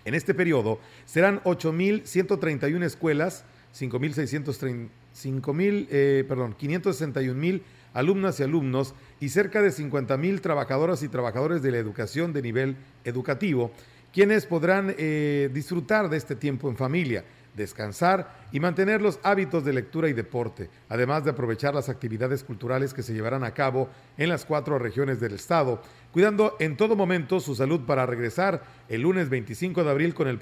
[0.03, 3.43] En este periodo serán 8.131 escuelas,
[3.77, 7.61] 5.630, eh, perdón, 561.000
[7.93, 12.75] alumnas y alumnos y cerca de 50.000 trabajadoras y trabajadores de la educación de nivel
[13.05, 13.71] educativo
[14.15, 19.73] quienes podrán eh, disfrutar de este tiempo en familia, descansar y mantener los hábitos de
[19.73, 24.29] lectura y deporte, además de aprovechar las actividades culturales que se llevarán a cabo en
[24.29, 25.81] las cuatro regiones del estado,
[26.13, 30.37] cuidando en todo momento su salud para regresar el lunes 25 de abril con el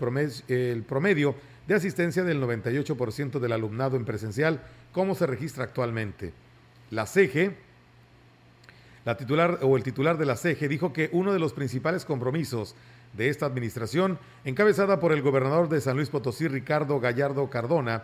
[0.86, 6.32] promedio, de asistencia del 98% del alumnado en presencial, como se registra actualmente.
[6.92, 7.56] La CEGE,
[9.04, 12.76] la titular o el titular de la CEGE dijo que uno de los principales compromisos
[13.14, 18.04] de esta administración, encabezada por el gobernador de San Luis Potosí, Ricardo Gallardo Cardona,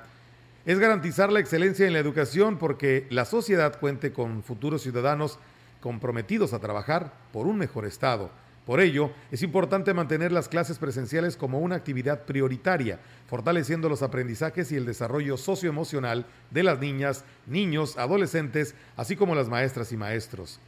[0.65, 5.39] es garantizar la excelencia en la educación porque la sociedad cuente con futuros ciudadanos
[5.81, 8.29] comprometidos a trabajar por un mejor Estado.
[8.65, 14.71] Por ello, es importante mantener las clases presenciales como una actividad prioritaria, fortaleciendo los aprendizajes
[14.71, 20.59] y el desarrollo socioemocional de las niñas, niños, adolescentes, así como las maestras y maestros.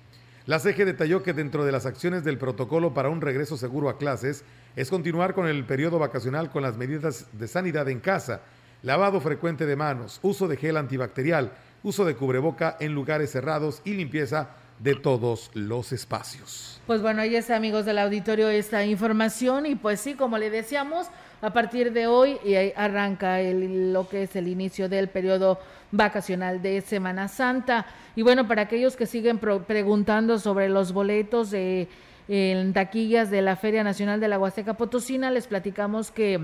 [0.51, 3.97] La CEGE detalló que dentro de las acciones del protocolo para un regreso seguro a
[3.97, 4.43] clases
[4.75, 8.41] es continuar con el periodo vacacional con las medidas de sanidad en casa,
[8.83, 13.93] lavado frecuente de manos, uso de gel antibacterial, uso de cubreboca en lugares cerrados y
[13.93, 16.81] limpieza de todos los espacios.
[16.85, 21.07] Pues bueno, ahí está amigos del auditorio esta información y pues sí, como le decíamos,
[21.41, 25.59] a partir de hoy y arranca el, lo que es el inicio del periodo
[25.91, 27.85] vacacional de Semana Santa.
[28.15, 31.87] Y bueno, para aquellos que siguen preguntando sobre los boletos de,
[32.27, 36.39] en taquillas de la Feria Nacional de la Huasteca Potosina, les platicamos que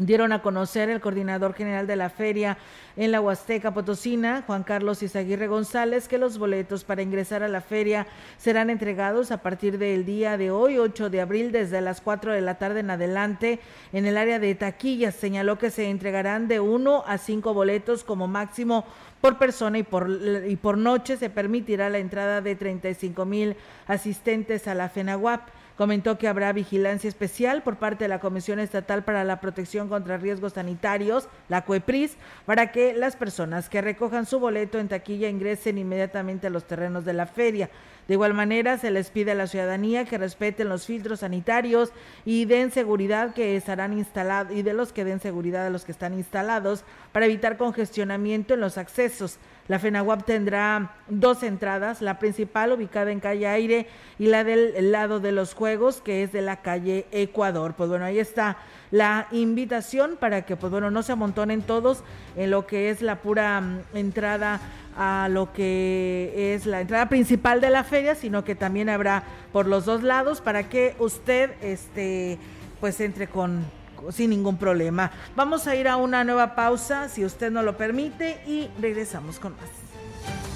[0.00, 2.58] dieron a conocer el coordinador general de la feria
[2.96, 7.60] en la Huasteca Potosina, Juan Carlos Izaguirre González, que los boletos para ingresar a la
[7.60, 8.06] feria
[8.38, 12.40] serán entregados a partir del día de hoy, 8 de abril, desde las 4 de
[12.40, 13.60] la tarde en adelante
[13.92, 15.14] en el área de taquillas.
[15.14, 18.86] Señaló que se entregarán de 1 a 5 boletos como máximo
[19.20, 20.08] por persona y por,
[20.46, 23.56] y por noche se permitirá la entrada de 35 mil
[23.86, 25.48] asistentes a la FENAWAP.
[25.76, 30.16] Comentó que habrá vigilancia especial por parte de la Comisión Estatal para la Protección contra
[30.16, 35.76] Riesgos Sanitarios, la CUEPRIS, para que las personas que recojan su boleto en taquilla ingresen
[35.76, 37.68] inmediatamente a los terrenos de la feria.
[38.08, 41.90] De igual manera, se les pide a la ciudadanía que respeten los filtros sanitarios
[42.24, 45.92] y den seguridad que estarán instalados y de los que den seguridad a los que
[45.92, 49.38] están instalados para evitar congestionamiento en los accesos.
[49.68, 55.18] La FENAWAP tendrá dos entradas, la principal ubicada en calle Aire y la del lado
[55.18, 57.74] de los Juegos, que es de la calle Ecuador.
[57.74, 58.58] Pues bueno, ahí está
[58.92, 62.04] la invitación para que, pues bueno, no se amontonen todos
[62.36, 64.60] en lo que es la pura mm, entrada
[64.96, 69.66] a lo que es la entrada principal de la feria, sino que también habrá por
[69.66, 72.38] los dos lados para que usted este
[72.80, 73.64] pues entre con
[74.10, 75.10] sin ningún problema.
[75.34, 79.52] Vamos a ir a una nueva pausa, si usted no lo permite, y regresamos con
[79.52, 80.55] más.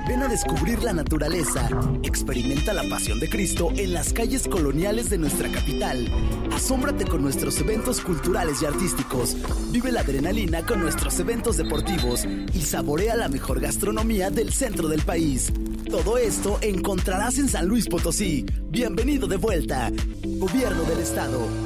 [0.09, 1.69] Ven a descubrir la naturaleza,
[2.03, 6.09] experimenta la pasión de Cristo en las calles coloniales de nuestra capital.
[6.55, 9.37] Asómbrate con nuestros eventos culturales y artísticos.
[9.73, 15.03] Vive la adrenalina con nuestros eventos deportivos y saborea la mejor gastronomía del centro del
[15.03, 15.53] país.
[15.91, 18.47] Todo esto encontrarás en San Luis Potosí.
[18.71, 19.93] Bienvenido de vuelta.
[20.25, 21.66] Gobierno del Estado.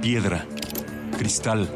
[0.00, 0.46] piedra,
[1.18, 1.68] cristal.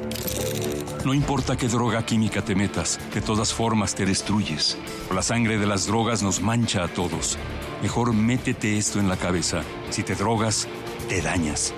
[1.05, 4.79] No importa qué droga química te metas, de todas formas te destruyes.
[5.15, 7.39] La sangre de las drogas nos mancha a todos.
[7.83, 9.63] Mejor métete esto en la cabeza.
[9.91, 10.67] Si te drogas,
[11.09, 11.75] te dañas.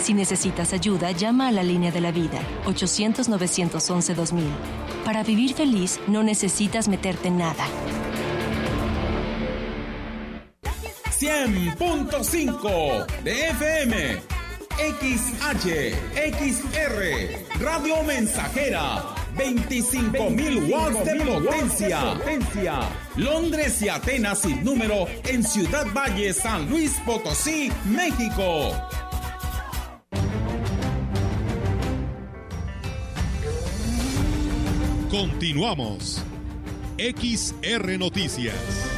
[0.00, 4.42] Si necesitas ayuda, llama a la línea de la vida, 800-911-2000.
[5.04, 7.66] Para vivir feliz, no necesitas meterte en nada.
[11.20, 14.31] 100.5 de FM.
[14.78, 19.02] XH, XR, Radio Mensajera,
[19.36, 22.18] 25.000 watts de potencia.
[23.16, 28.72] Londres y Atenas sin número en Ciudad Valle, San Luis Potosí, México.
[35.10, 36.22] Continuamos.
[36.98, 38.91] XR Noticias.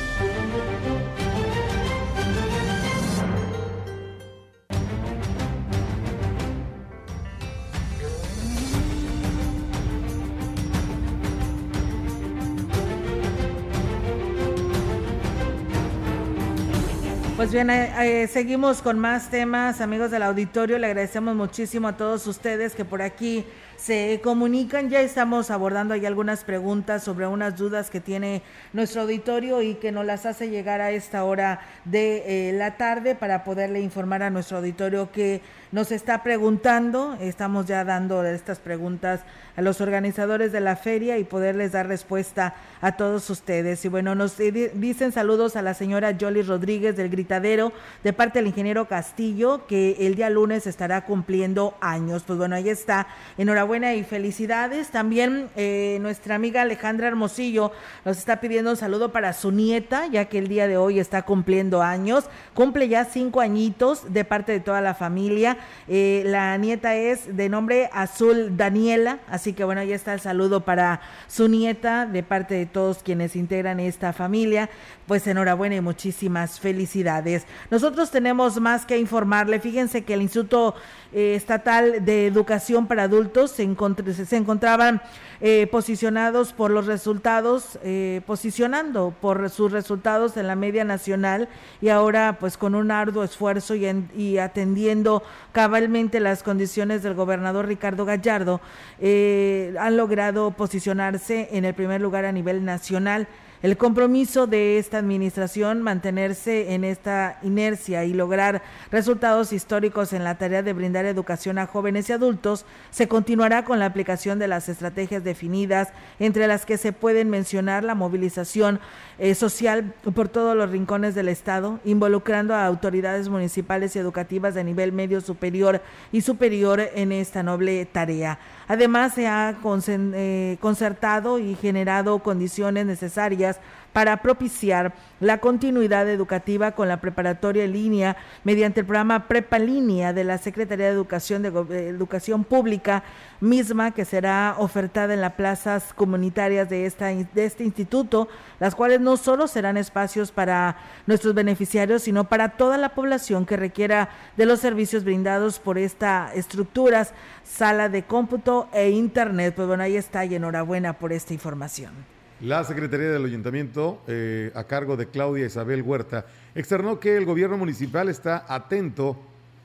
[17.44, 20.78] Pues bien, eh, eh, seguimos con más temas, amigos del auditorio.
[20.78, 23.44] Le agradecemos muchísimo a todos ustedes que por aquí
[23.76, 24.90] se comunican.
[24.90, 29.92] Ya estamos abordando ahí algunas preguntas sobre unas dudas que tiene nuestro auditorio y que
[29.92, 34.30] nos las hace llegar a esta hora de eh, la tarde para poderle informar a
[34.30, 37.16] nuestro auditorio que nos está preguntando.
[37.20, 39.20] Estamos ya dando estas preguntas
[39.56, 43.84] a los organizadores de la feria y poderles dar respuesta a todos ustedes.
[43.84, 48.48] Y bueno, nos dicen saludos a la señora Jolly Rodríguez del Gritadero de parte del
[48.48, 52.24] ingeniero Castillo que el día lunes estará cumpliendo años.
[52.24, 53.06] Pues bueno, ahí está.
[53.38, 54.90] Enhorabuena y felicidades.
[54.90, 57.72] También eh, nuestra amiga Alejandra Hermosillo
[58.04, 61.22] nos está pidiendo un saludo para su nieta, ya que el día de hoy está
[61.22, 62.26] cumpliendo años.
[62.54, 65.58] Cumple ya cinco añitos de parte de toda la familia.
[65.88, 70.60] Eh, la nieta es de nombre Azul Daniela, así que bueno, ahí está el saludo
[70.60, 74.70] para su nieta de parte de todos quienes integran esta familia.
[75.08, 77.44] Pues enhorabuena y muchísimas felicidades.
[77.72, 79.58] Nosotros tenemos más que informarle.
[79.58, 80.76] Fíjense que el Instituto
[81.12, 85.00] eh, Estatal de Educación para Adultos se, encontraban
[85.40, 91.48] eh, posicionados por los resultados, eh, posicionando por sus resultados en la media nacional
[91.80, 93.86] y ahora pues con un arduo esfuerzo y,
[94.16, 98.60] y atendiendo cabalmente las condiciones del gobernador Ricardo Gallardo,
[98.98, 103.28] eh, han logrado posicionarse en el primer lugar a nivel nacional.
[103.64, 108.60] El compromiso de esta administración mantenerse en esta inercia y lograr
[108.90, 113.78] resultados históricos en la tarea de brindar educación a jóvenes y adultos se continuará con
[113.78, 118.80] la aplicación de las estrategias definidas, entre las que se pueden mencionar la movilización
[119.18, 124.64] eh, social por todos los rincones del Estado, involucrando a autoridades municipales y educativas de
[124.64, 125.80] nivel medio superior
[126.12, 128.38] y superior en esta noble tarea.
[128.68, 129.56] Además, se ha
[129.88, 133.53] eh, concertado y generado condiciones necesarias
[133.94, 140.12] para propiciar la continuidad educativa con la preparatoria en línea mediante el programa Prepa Línea
[140.12, 143.04] de la Secretaría de Educación de Educación Pública,
[143.40, 148.28] misma que será ofertada en las plazas comunitarias de, esta, de este instituto,
[148.58, 150.76] las cuales no solo serán espacios para
[151.06, 156.34] nuestros beneficiarios, sino para toda la población que requiera de los servicios brindados por estas
[156.34, 159.54] estructuras, sala de cómputo e internet.
[159.54, 162.13] Pues bueno, ahí está y enhorabuena por esta información.
[162.40, 167.56] La Secretaría del Ayuntamiento, eh, a cargo de Claudia Isabel Huerta, externó que el gobierno
[167.56, 169.16] municipal está atento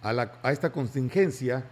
[0.04, 0.12] a,
[0.44, 1.66] a esta contingencia.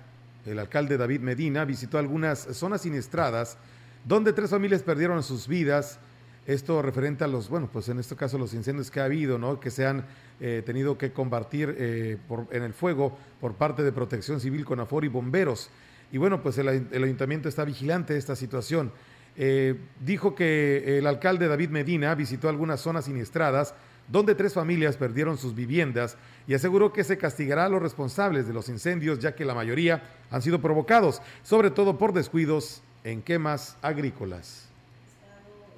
[0.46, 3.58] El alcalde David Medina visitó algunas zonas siniestradas
[4.06, 6.00] donde tres familias perdieron sus vidas.
[6.48, 9.60] Esto referente a los, bueno, pues en este caso los incendios que ha habido, ¿no?
[9.60, 10.06] Que se han
[10.40, 15.06] eh, tenido que combatir eh, por, en el fuego por parte de Protección Civil, CONAFOR
[15.06, 15.70] y bomberos.
[16.12, 18.92] Y bueno, pues el, el ayuntamiento está vigilante de esta situación.
[19.40, 23.76] Eh, dijo que el alcalde David Medina visitó algunas zonas siniestradas
[24.08, 26.18] donde tres familias perdieron sus viviendas
[26.48, 30.02] y aseguró que se castigará a los responsables de los incendios ya que la mayoría
[30.32, 34.67] han sido provocados, sobre todo por descuidos en quemas agrícolas.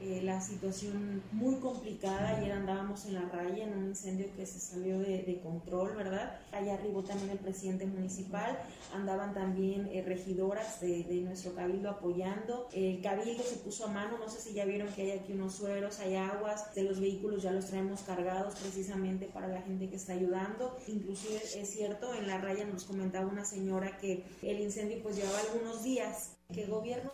[0.02, 2.38] Eh, la situación muy complicada.
[2.38, 6.40] Ayer andábamos en la raya en un incendio que se salió de, control, ¿verdad?
[6.52, 8.58] Allá arribó también el presidente municipal,
[8.94, 12.70] andaban también eh, regidoras de, nuestro cabildo apoyando.
[12.74, 15.56] El cabildo se puso a mano, no sé si ya vieron que hay aquí unos
[15.56, 19.98] sueros, hay aguas, de los vehículos ya los traemos cargados precisamente para la gente que
[19.98, 20.78] está ayudando.
[20.88, 25.40] Inclusive es cierto, en la raya nos comentaba una señora que el incendio pues llevaba
[25.40, 27.14] algunos días, que gobierno...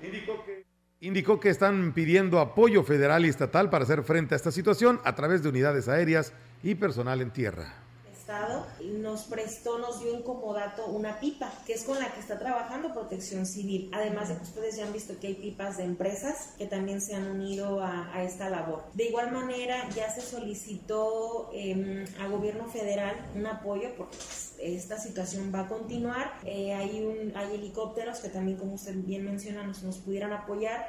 [0.00, 0.67] Indicó que
[1.00, 5.14] indicó que están pidiendo apoyo federal y estatal para hacer frente a esta situación a
[5.14, 6.32] través de unidades aéreas
[6.62, 7.87] y personal en tierra
[9.00, 12.92] nos prestó, nos dio en comodato una pipa, que es con la que está trabajando
[12.92, 13.90] Protección Civil.
[13.92, 17.14] Además de que ustedes ya han visto que hay pipas de empresas que también se
[17.14, 18.84] han unido a, esta labor.
[18.94, 24.98] De igual manera, ya se solicitó eh, a gobierno federal un apoyo porque pues, esta
[24.98, 26.38] situación va a continuar.
[26.44, 30.86] Eh, hay, un, hay helicópteros que también, como usted bien menciona, nos pudieran apoyar.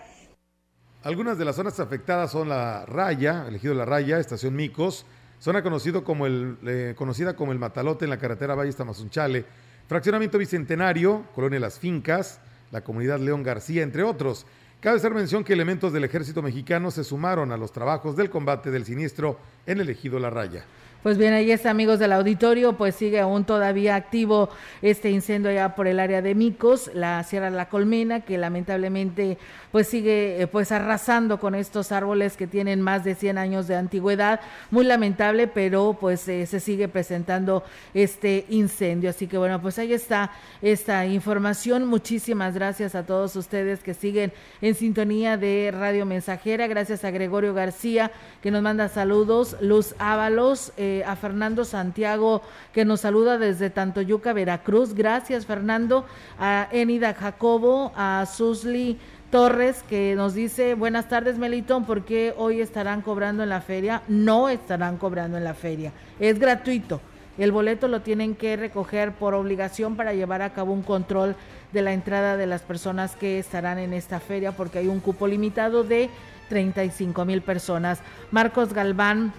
[1.03, 5.05] Algunas de las zonas afectadas son la Raya, elegido la Raya, Estación Micos,
[5.39, 9.45] Zona conocido como el, eh, conocida como el Matalote en la carretera Valle Tamazunchale,
[9.87, 14.45] Fraccionamiento Bicentenario, Colonia Las Fincas, la comunidad León García, entre otros.
[14.81, 18.69] Cabe hacer mención que elementos del ejército mexicano se sumaron a los trabajos del combate
[18.69, 20.65] del siniestro en el ejido La Raya.
[21.01, 24.49] Pues bien, ahí está, amigos del auditorio, pues sigue aún todavía activo
[24.81, 29.37] este incendio allá por el área de Micos, la Sierra la Colmena, que lamentablemente
[29.71, 33.77] pues sigue eh, pues arrasando con estos árboles que tienen más de 100 años de
[33.77, 34.41] antigüedad.
[34.71, 39.11] Muy lamentable, pero pues eh, se sigue presentando este incendio.
[39.11, 40.31] Así que bueno, pues ahí está
[40.61, 41.85] esta información.
[41.85, 46.67] Muchísimas gracias a todos ustedes que siguen en sintonía de Radio Mensajera.
[46.67, 49.55] Gracias a Gregorio García que nos manda saludos.
[49.61, 50.73] Luz Ábalos.
[50.75, 52.41] Eh, a Fernando Santiago,
[52.73, 54.93] que nos saluda desde Tantoyuca, Veracruz.
[54.93, 56.05] Gracias, Fernando.
[56.39, 58.97] A Enida Jacobo, a Susli.
[59.31, 64.01] Torres que nos dice, buenas tardes Melitón, ¿por qué hoy estarán cobrando en la feria?
[64.07, 66.99] No estarán cobrando en la feria, es gratuito.
[67.37, 71.35] El boleto lo tienen que recoger por obligación para llevar a cabo un control
[71.71, 75.25] de la entrada de las personas que estarán en esta feria porque hay un cupo
[75.25, 76.09] limitado de
[76.49, 78.01] 35 mil personas.
[78.31, 79.31] Marcos Galván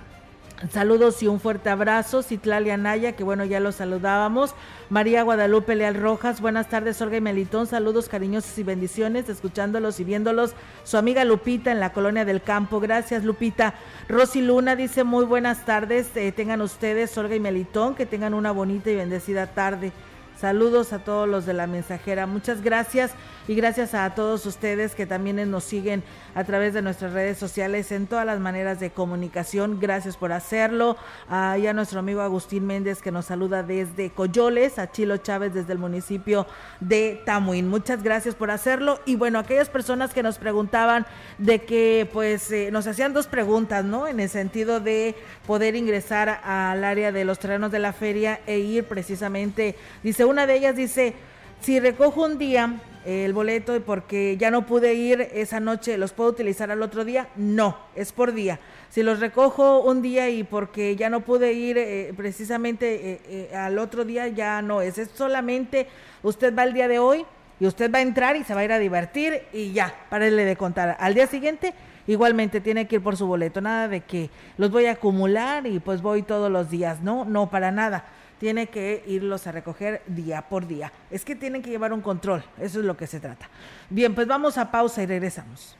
[0.69, 2.23] Saludos y un fuerte abrazo.
[2.23, 4.55] Citlalia Naya, que bueno, ya lo saludábamos.
[4.91, 7.67] María Guadalupe Leal Rojas, buenas tardes, Olga y Melitón.
[7.67, 10.53] Saludos cariñosos y bendiciones, escuchándolos y viéndolos.
[10.85, 12.79] Su amiga Lupita en la colonia del campo.
[12.79, 13.73] Gracias, Lupita.
[14.07, 16.15] Rosy Luna dice muy buenas tardes.
[16.15, 19.93] Eh, tengan ustedes, Olga y Melitón, que tengan una bonita y bendecida tarde.
[20.41, 22.27] Saludos a todos los de la mensajera.
[22.27, 23.13] Muchas gracias.
[23.51, 26.05] Y gracias a todos ustedes que también nos siguen
[26.37, 29.81] a través de nuestras redes sociales en todas las maneras de comunicación.
[29.81, 30.97] Gracias por hacerlo.
[31.29, 35.81] a nuestro amigo Agustín Méndez que nos saluda desde Coyoles, a Chilo Chávez desde el
[35.81, 36.47] municipio
[36.79, 37.67] de Tamuín.
[37.67, 39.01] Muchas gracias por hacerlo.
[39.05, 41.05] Y bueno, aquellas personas que nos preguntaban
[41.39, 44.07] de que pues eh, nos hacían dos preguntas, ¿no?
[44.07, 48.61] En el sentido de poder ingresar al área de los terrenos de la feria e
[48.61, 49.75] ir precisamente,
[50.05, 51.15] dice, una de ellas dice,
[51.61, 56.31] si recojo un día el boleto porque ya no pude ir esa noche, ¿los puedo
[56.31, 57.29] utilizar al otro día?
[57.37, 58.61] No, es por día.
[58.91, 63.21] Si los recojo un día y porque ya no pude ir eh, precisamente eh,
[63.53, 64.99] eh, al otro día, ya no es.
[64.99, 65.87] Es solamente
[66.23, 67.25] usted va el día de hoy
[67.59, 70.45] y usted va a entrar y se va a ir a divertir y ya, párele
[70.45, 70.97] de contar.
[71.01, 71.73] Al día siguiente
[72.07, 75.79] igualmente tiene que ir por su boleto, nada de que los voy a acumular y
[75.79, 78.05] pues voy todos los días, no, no para nada.
[78.41, 80.91] Tiene que irlos a recoger día por día.
[81.11, 83.51] Es que tienen que llevar un control, eso es lo que se trata.
[83.91, 85.76] Bien, pues vamos a pausa y regresamos.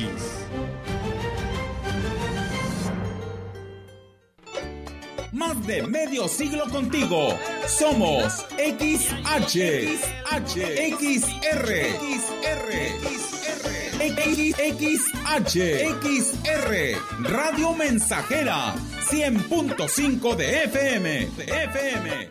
[5.32, 7.34] Más de medio siglo contigo.
[7.66, 9.96] Somos XH,
[10.36, 10.60] XH,
[10.98, 12.70] XR, XR,
[14.78, 15.54] XH,
[16.02, 16.70] XR,
[17.22, 18.74] Radio Mensajera,
[19.10, 22.30] 100.5 de FM, de FM, de FM.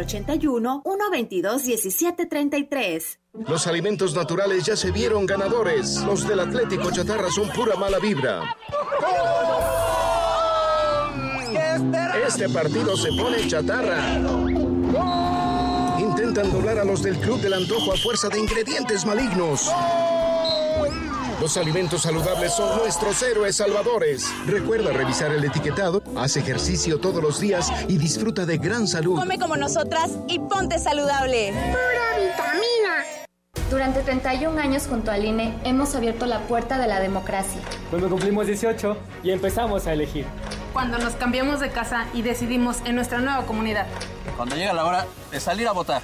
[0.01, 3.19] 81 122 1733.
[3.47, 6.01] Los alimentos naturales ya se vieron ganadores.
[6.03, 8.55] Los del Atlético Chatarra son pura mala vibra.
[12.27, 14.19] Este partido se pone chatarra.
[15.99, 19.71] Intentan doblar a los del Club del Antojo a fuerza de ingredientes malignos.
[21.41, 24.31] Los alimentos saludables son nuestros héroes salvadores.
[24.45, 29.15] Recuerda revisar el etiquetado, haz ejercicio todos los días y disfruta de gran salud.
[29.17, 31.51] Come como nosotras y ponte saludable.
[31.51, 33.05] Pura vitamina.
[33.71, 37.59] Durante 31 años junto al INE hemos abierto la puerta de la democracia.
[37.89, 40.27] Cuando cumplimos 18 y empezamos a elegir.
[40.73, 43.87] Cuando nos cambiamos de casa y decidimos en nuestra nueva comunidad.
[44.37, 46.03] Cuando llega la hora de salir a votar.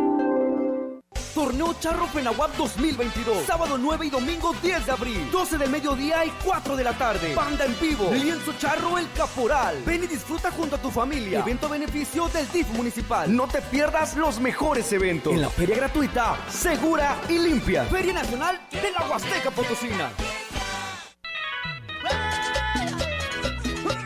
[1.33, 3.45] Torneo Charro Fenahuap 2022.
[3.45, 5.29] Sábado 9 y domingo 10 de abril.
[5.31, 7.33] 12 del mediodía y 4 de la tarde.
[7.33, 8.11] Banda en vivo.
[8.11, 9.81] Lienzo Charro El Caporal.
[9.85, 11.39] Ven y disfruta junto a tu familia.
[11.39, 13.33] Evento beneficio del DIF municipal.
[13.35, 15.33] No te pierdas los mejores eventos.
[15.33, 17.85] En la feria gratuita, segura y limpia.
[17.85, 20.11] Feria Nacional de la Huasteca Potosina.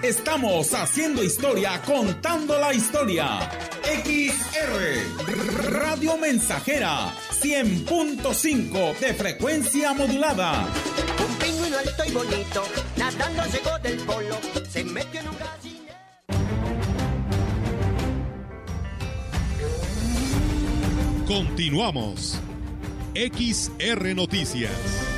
[0.06, 3.50] Estamos haciendo historia, contando la historia.
[3.84, 10.68] XR Radio Mensajera 100.5 de frecuencia modulada.
[11.28, 12.64] Un pingüino alto y bonito,
[12.98, 14.38] nadando llegó del polo,
[14.70, 15.96] se metió en un gallinero.
[21.26, 22.40] Continuamos.
[23.16, 25.15] XR Noticias.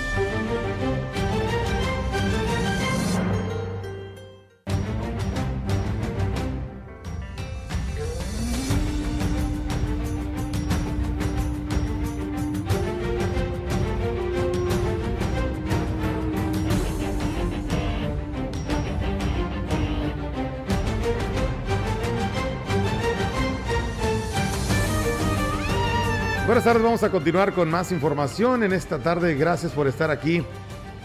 [26.47, 29.35] Buenas tardes, vamos a continuar con más información en esta tarde.
[29.35, 30.45] Gracias por estar aquí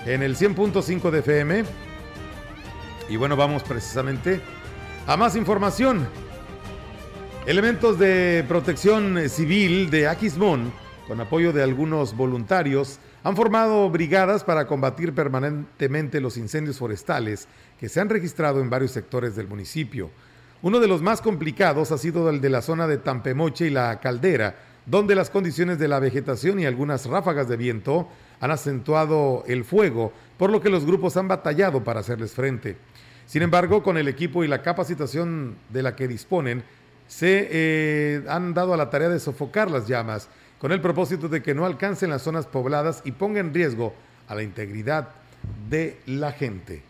[0.06, 1.64] en el 100.5 de FM.
[3.08, 4.40] Y bueno, vamos precisamente
[5.04, 6.06] a más información.
[7.44, 10.72] Elementos de protección civil de Aquismón,
[11.08, 17.48] con apoyo de algunos voluntarios, han formado brigadas para combatir permanentemente los incendios forestales
[17.80, 20.08] que se han registrado en varios sectores del municipio.
[20.62, 23.98] Uno de los más complicados ha sido el de la zona de Tampemoche y la
[23.98, 24.54] Caldera,
[24.86, 28.08] donde las condiciones de la vegetación y algunas ráfagas de viento
[28.40, 32.76] han acentuado el fuego, por lo que los grupos han batallado para hacerles frente.
[33.26, 36.64] Sin embargo, con el equipo y la capacitación de la que disponen,
[37.06, 40.28] se eh, han dado a la tarea de sofocar las llamas,
[40.58, 43.94] con el propósito de que no alcancen las zonas pobladas y ponga en riesgo
[44.28, 45.08] a la integridad
[45.68, 46.82] de la gente.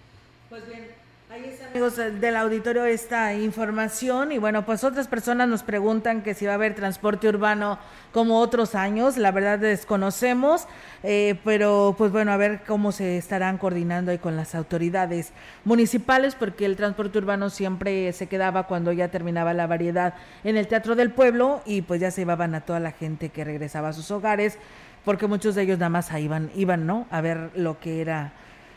[0.49, 0.86] Pues bien,
[1.30, 4.31] ahí está, amigos del auditorio, esta información.
[4.31, 7.79] Y bueno, pues otras personas nos preguntan que si va a haber transporte urbano
[8.12, 9.16] como otros años.
[9.16, 10.68] La verdad desconocemos,
[11.03, 15.33] eh, pero pues bueno, a ver cómo se estarán coordinando ahí con las autoridades
[15.64, 20.12] municipales, porque el transporte urbano siempre se quedaba cuando ya terminaba la variedad
[20.45, 23.45] en el Teatro del Pueblo y pues ya se llevaban a toda la gente que
[23.45, 24.59] regresaba a sus hogares,
[25.07, 27.07] porque muchos de ellos nada más iban, iban, ¿no?
[27.11, 28.35] A ver lo que era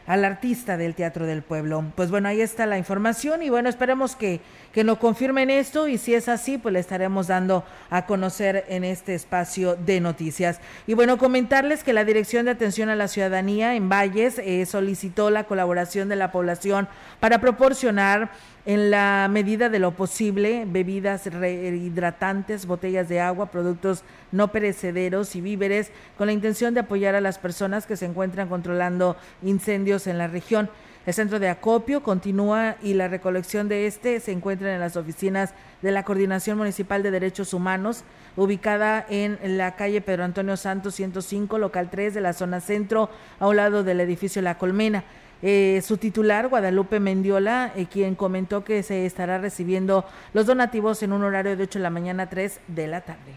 [0.08, 1.84] al artista del Teatro del Pueblo.
[1.95, 4.41] Pues bueno, ahí está la información y bueno, esperemos que,
[4.76, 8.84] que nos confirmen esto y si es así, pues le estaremos dando a conocer en
[8.84, 10.59] este espacio de noticias.
[10.86, 15.30] Y bueno, comentarles que la Dirección de Atención a la Ciudadanía en Valles eh, solicitó
[15.30, 16.89] la colaboración de la población
[17.21, 18.32] para proporcionar
[18.65, 24.03] en la medida de lo posible, bebidas rehidratantes, botellas de agua, productos
[24.34, 28.49] no perecederos y víveres, con la intención de apoyar a las personas que se encuentran
[28.49, 30.69] controlando incendios en la región.
[31.06, 35.53] El centro de acopio continúa y la recolección de este se encuentra en las oficinas
[35.84, 38.03] de la Coordinación Municipal de Derechos Humanos,
[38.36, 43.47] ubicada en la calle Pedro Antonio Santos 105, local 3 de la zona centro, a
[43.47, 45.03] un lado del edificio La Colmena.
[45.43, 51.14] Eh, su titular, Guadalupe Mendiola, eh, quien comentó que se estará recibiendo los donativos en
[51.14, 53.34] un horario de 8 de la mañana a 3 de la tarde.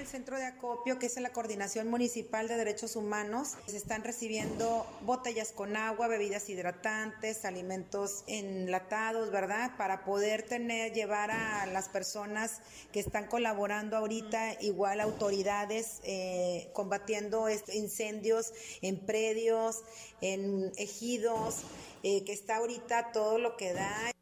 [0.00, 4.02] El centro de acopio, que es en la Coordinación Municipal de Derechos Humanos, se están
[4.02, 9.76] recibiendo botellas con agua, bebidas hidratantes, alimentos enlatados, ¿verdad?
[9.76, 17.50] Para poder tener, llevar a las personas que están colaborando ahorita, igual autoridades, eh, combatiendo
[17.50, 19.82] incendios en predios,
[20.22, 21.56] en ejidos,
[22.02, 24.12] eh, que está ahorita todo lo que da.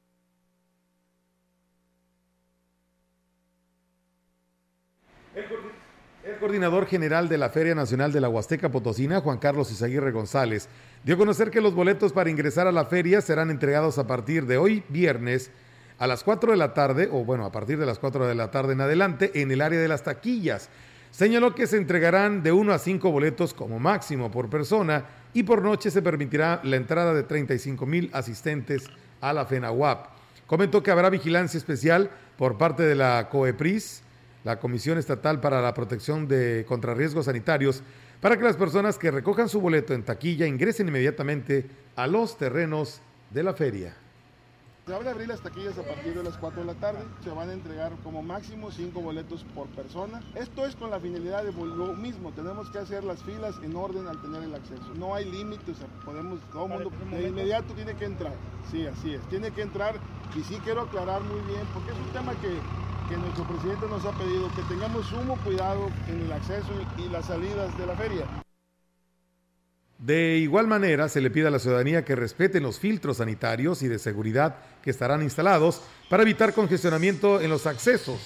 [5.35, 5.80] El
[6.41, 10.69] coordinador general de la Feria Nacional de la Huasteca Potosina, Juan Carlos Izaguirre González,
[11.05, 14.47] dio a conocer que los boletos para ingresar a la feria serán entregados a partir
[14.47, 15.51] de hoy viernes
[15.99, 18.51] a las 4 de la tarde, o bueno, a partir de las 4 de la
[18.51, 20.71] tarde en adelante, en el área de las taquillas.
[21.11, 25.05] Señaló que se entregarán de 1 a 5 boletos como máximo por persona
[25.35, 28.85] y por noche se permitirá la entrada de 35 mil asistentes
[29.21, 30.07] a la FENAWAP.
[30.47, 34.03] Comentó que habrá vigilancia especial por parte de la COEPRIS,
[34.45, 37.83] la Comisión Estatal para la Protección de contra Riesgos Sanitarios,
[38.21, 41.67] para que las personas que recojan su boleto en taquilla ingresen inmediatamente
[41.97, 43.97] a los terrenos de la feria.
[44.91, 46.99] Se van a abrir las taquillas a partir de las 4 de la tarde.
[47.23, 50.21] Se van a entregar como máximo 5 boletos por persona.
[50.35, 52.33] Esto es con la finalidad de lo mismo.
[52.33, 54.93] Tenemos que hacer las filas en orden al tener el acceso.
[54.97, 55.77] No hay límites.
[56.05, 58.33] podemos, todo el mundo de inmediato tiene que entrar.
[58.69, 59.23] Sí, así es.
[59.29, 59.95] Tiene que entrar.
[60.35, 62.59] Y sí quiero aclarar muy bien, porque es un tema que
[63.09, 67.27] que nuestro presidente nos ha pedido que tengamos sumo cuidado en el acceso y las
[67.27, 68.25] salidas de la feria.
[70.01, 73.89] De igual manera, se le pide a la ciudadanía que respeten los filtros sanitarios y
[73.89, 78.19] de seguridad que estarán instalados para evitar congestionamiento en los accesos.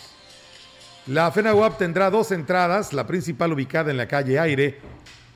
[1.08, 4.78] La FENAWAP tendrá dos entradas, la principal ubicada en la calle Aire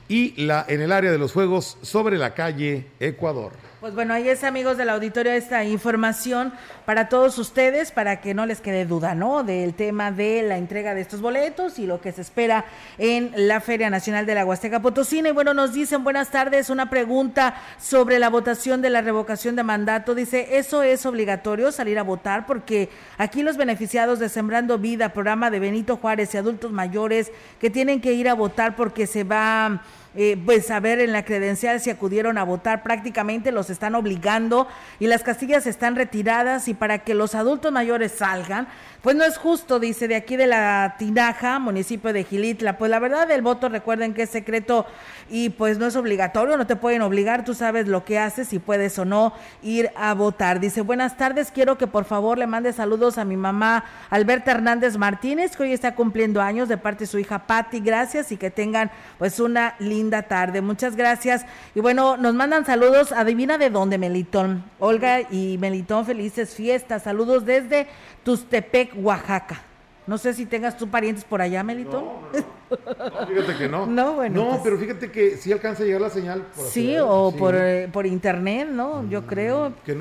[0.07, 3.51] y la, en el área de los juegos sobre la calle Ecuador.
[3.79, 6.51] Pues bueno, ahí es amigos del auditorio esta información
[6.85, 9.43] para todos ustedes, para que no les quede duda, ¿no?
[9.43, 12.65] Del tema de la entrega de estos boletos y lo que se espera
[12.97, 15.29] en la Feria Nacional de la Huasteca Potosina.
[15.29, 19.63] Y bueno, nos dicen buenas tardes, una pregunta sobre la votación de la revocación de
[19.63, 20.13] mandato.
[20.13, 22.45] Dice, ¿eso es obligatorio salir a votar?
[22.47, 27.69] Porque aquí los beneficiados de Sembrando Vida, programa de Benito Juárez y adultos mayores que
[27.69, 29.81] tienen que ir a votar porque se va
[30.15, 34.67] eh, pues a ver en la credencial si acudieron a votar, prácticamente los están obligando
[34.99, 38.67] y las castillas están retiradas y para que los adultos mayores salgan,
[39.01, 42.77] pues no es justo, dice, de aquí de la Tinaja, municipio de Gilitla.
[42.77, 44.85] Pues la verdad el voto, recuerden que es secreto
[45.29, 48.59] y pues no es obligatorio, no te pueden obligar, tú sabes lo que haces, si
[48.59, 50.59] puedes o no ir a votar.
[50.59, 54.97] Dice, buenas tardes, quiero que por favor le mande saludos a mi mamá Alberta Hernández
[54.97, 58.49] Martínez, que hoy está cumpliendo años de parte de su hija Patti, gracias y que
[58.49, 60.61] tengan pues una linda tarde.
[60.61, 61.45] Muchas gracias.
[61.75, 64.63] Y bueno, nos mandan saludos, adivina de dónde, Melitón.
[64.79, 67.03] Olga y Melitón, felices fiestas.
[67.03, 67.87] Saludos desde
[68.23, 69.61] Tustepec, Oaxaca.
[70.07, 72.03] No sé si tengas tú parientes por allá, Melitón.
[72.03, 73.85] No, fíjate que no.
[73.85, 74.43] No, bueno.
[74.43, 76.45] No, pues pero fíjate que sí alcanza a llegar la señal.
[76.53, 79.07] sí, o Por, eh, por internet, ¿no?
[79.09, 79.73] Yo mm, creo.
[79.85, 79.97] Que,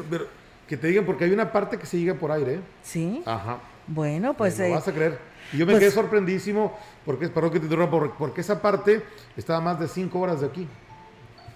[0.67, 2.61] que te digan, porque hay una parte que se llega por aire.
[2.83, 3.23] Sí.
[3.27, 3.59] Ajá.
[3.87, 4.59] Bueno, pues.
[4.61, 5.19] Eh, vas a creer.
[5.53, 9.03] Y yo me pues quedé sorprendidísimo, porque, perdón que te interrumpa, porque esa parte
[9.37, 10.69] estaba más de cinco horas de aquí.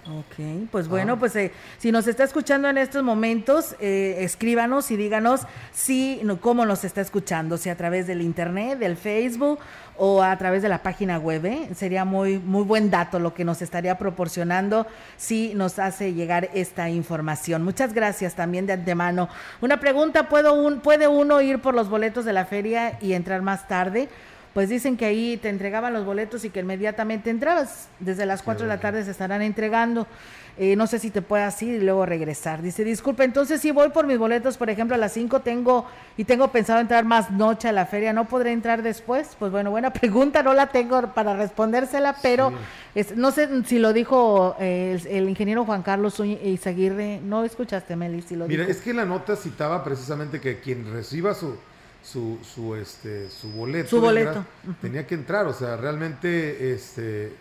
[0.05, 1.17] Ok, pues bueno, ah.
[1.17, 5.43] pues eh, si nos está escuchando en estos momentos, eh, escríbanos y díganos
[5.73, 9.61] si, cómo nos está escuchando, si a través del internet, del Facebook
[9.97, 11.47] o a través de la página web.
[11.47, 11.69] ¿eh?
[11.77, 16.91] Sería muy, muy buen dato lo que nos estaría proporcionando si nos hace llegar esta
[16.91, 17.63] información.
[17.63, 19.29] Muchas gracias también de antemano.
[19.61, 23.41] Una pregunta, ¿puedo un, ¿puede uno ir por los boletos de la feria y entrar
[23.43, 24.09] más tarde?
[24.55, 27.89] Pues dicen que ahí te entregaban los boletos y que inmediatamente entrabas.
[28.01, 30.07] Desde las 4 de la tarde se estarán entregando.
[30.59, 32.61] Eh, no sé si te puedas ir y luego regresar.
[32.61, 35.87] Dice, disculpe, entonces si voy por mis boletos, por ejemplo, a las 5 tengo
[36.19, 39.35] y tengo pensado entrar más noche a la feria, ¿no podré entrar después?
[39.39, 42.53] Pues bueno, buena pregunta, no la tengo para respondérsela, pero
[43.17, 48.37] no sé si lo dijo eh, el, ingeniero Juan Carlos Izaguirre, no escuchaste, Meli, si
[48.37, 51.57] lo Mira, es que la nota citaba precisamente que quien reciba su
[52.03, 53.89] su, su, este, su boleto.
[53.89, 54.45] Su boleto.
[54.81, 57.33] Tenía que entrar, o sea, realmente, este,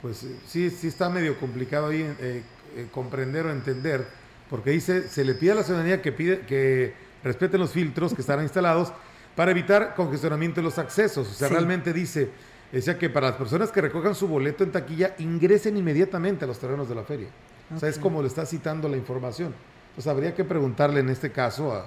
[0.00, 2.42] pues sí, sí está medio complicado ahí eh,
[2.76, 4.06] eh, comprender o entender,
[4.48, 8.22] porque dice, se le pide a la ciudadanía que, pide, que respeten los filtros que
[8.22, 8.92] estarán instalados
[9.36, 11.28] para evitar congestionamiento de los accesos.
[11.28, 12.30] O sea, realmente dice,
[12.72, 16.58] decía que para las personas que recojan su boleto en taquilla, ingresen inmediatamente a los
[16.58, 17.28] terrenos de la feria.
[17.74, 19.54] O sea, es como le está citando la información.
[19.94, 21.86] Pues habría que preguntarle en este caso a,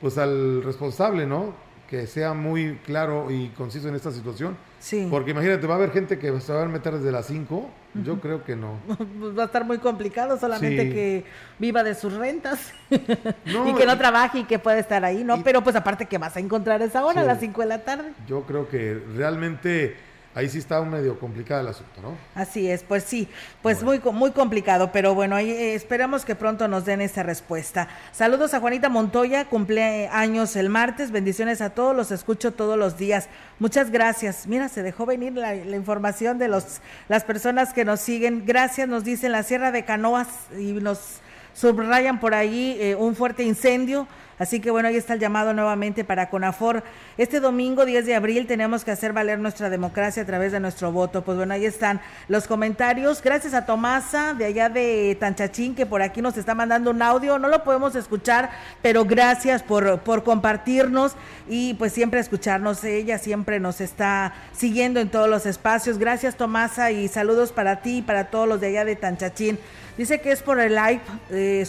[0.00, 1.54] pues al responsable, ¿no?
[1.88, 4.56] Que sea muy claro y conciso en esta situación.
[4.78, 5.08] Sí.
[5.10, 7.68] Porque imagínate, va a haber gente que se va a meter desde las 5.
[8.04, 8.78] Yo creo que no.
[9.20, 11.24] Pues va a estar muy complicado, solamente que
[11.58, 15.42] viva de sus rentas y que no trabaje y que pueda estar ahí, ¿no?
[15.42, 18.12] Pero pues aparte que vas a encontrar esa hora a las 5 de la tarde.
[18.28, 19.96] Yo creo que realmente
[20.34, 22.16] ahí sí está un medio complicado el asunto, ¿no?
[22.34, 23.28] Así es, pues sí,
[23.62, 27.88] pues muy muy complicado, pero bueno, ahí eh, esperamos que pronto nos den esa respuesta.
[28.12, 32.96] Saludos a Juanita Montoya, cumple años el martes, bendiciones a todos, los escucho todos los
[32.96, 33.28] días.
[33.58, 34.46] Muchas gracias.
[34.46, 38.44] Mira, se dejó venir la, información de los las personas que nos siguen.
[38.46, 40.28] Gracias, nos dicen la Sierra de Canoas
[40.58, 41.20] y nos
[41.54, 44.06] subrayan por ahí eh, un fuerte incendio
[44.40, 46.82] Así que bueno, ahí está el llamado nuevamente para CONAFOR.
[47.18, 50.90] Este domingo 10 de abril tenemos que hacer valer nuestra democracia a través de nuestro
[50.92, 51.22] voto.
[51.22, 53.20] Pues bueno, ahí están los comentarios.
[53.20, 57.38] Gracias a Tomasa de allá de Tanchachín que por aquí nos está mandando un audio.
[57.38, 61.16] No lo podemos escuchar, pero gracias por, por compartirnos
[61.46, 62.82] y pues siempre escucharnos.
[62.82, 65.98] Ella siempre nos está siguiendo en todos los espacios.
[65.98, 69.58] Gracias Tomasa y saludos para ti y para todos los de allá de Tanchachín.
[70.00, 71.66] Dice que es por el live eh,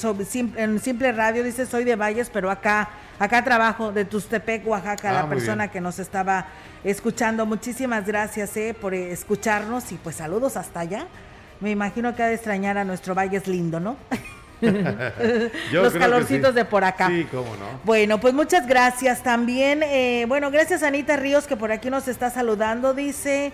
[0.55, 1.43] en Simple Radio.
[1.43, 2.87] Dice, soy de Valles, pero acá,
[3.19, 6.45] acá trabajo de Tustepec, Oaxaca, ah, la persona que nos estaba
[6.85, 7.45] escuchando.
[7.45, 11.07] Muchísimas gracias eh, por escucharnos y pues saludos hasta allá.
[11.59, 13.97] Me imagino que ha de extrañar a nuestro Valles lindo, ¿no?
[15.73, 17.09] Los calorcitos de por acá.
[17.09, 17.81] Sí, cómo no.
[17.83, 19.83] Bueno, pues muchas gracias también.
[19.83, 22.93] Eh, bueno, gracias Anita Ríos que por aquí nos está saludando.
[22.93, 23.51] Dice,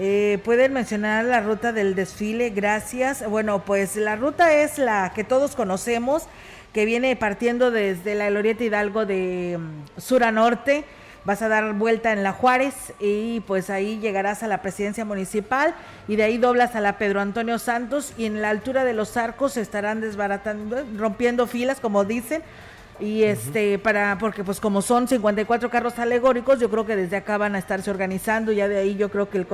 [0.00, 3.28] eh, Pueden mencionar la ruta del desfile, gracias.
[3.28, 6.28] Bueno, pues la ruta es la que todos conocemos,
[6.72, 10.84] que viene partiendo desde la Glorieta Hidalgo de mm, sur a norte.
[11.24, 15.74] Vas a dar vuelta en la Juárez y pues ahí llegarás a la presidencia municipal
[16.06, 19.16] y de ahí doblas a la Pedro Antonio Santos y en la altura de los
[19.16, 22.42] arcos estarán desbaratando, rompiendo filas, como dicen,
[23.00, 27.38] y este para porque pues como son 54 carros alegóricos yo creo que desde acá
[27.38, 29.46] van a estarse organizando ya de ahí yo creo que el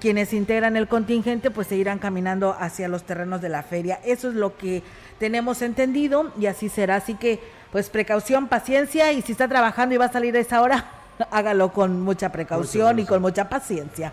[0.00, 4.00] quienes integran el contingente pues se irán caminando hacia los terrenos de la feria.
[4.04, 4.82] Eso es lo que
[5.18, 6.96] tenemos entendido y así será.
[6.96, 7.38] Así que
[7.70, 10.90] pues precaución, paciencia y si está trabajando y va a salir a esa hora,
[11.30, 14.12] hágalo con mucha precaución y con mucha paciencia.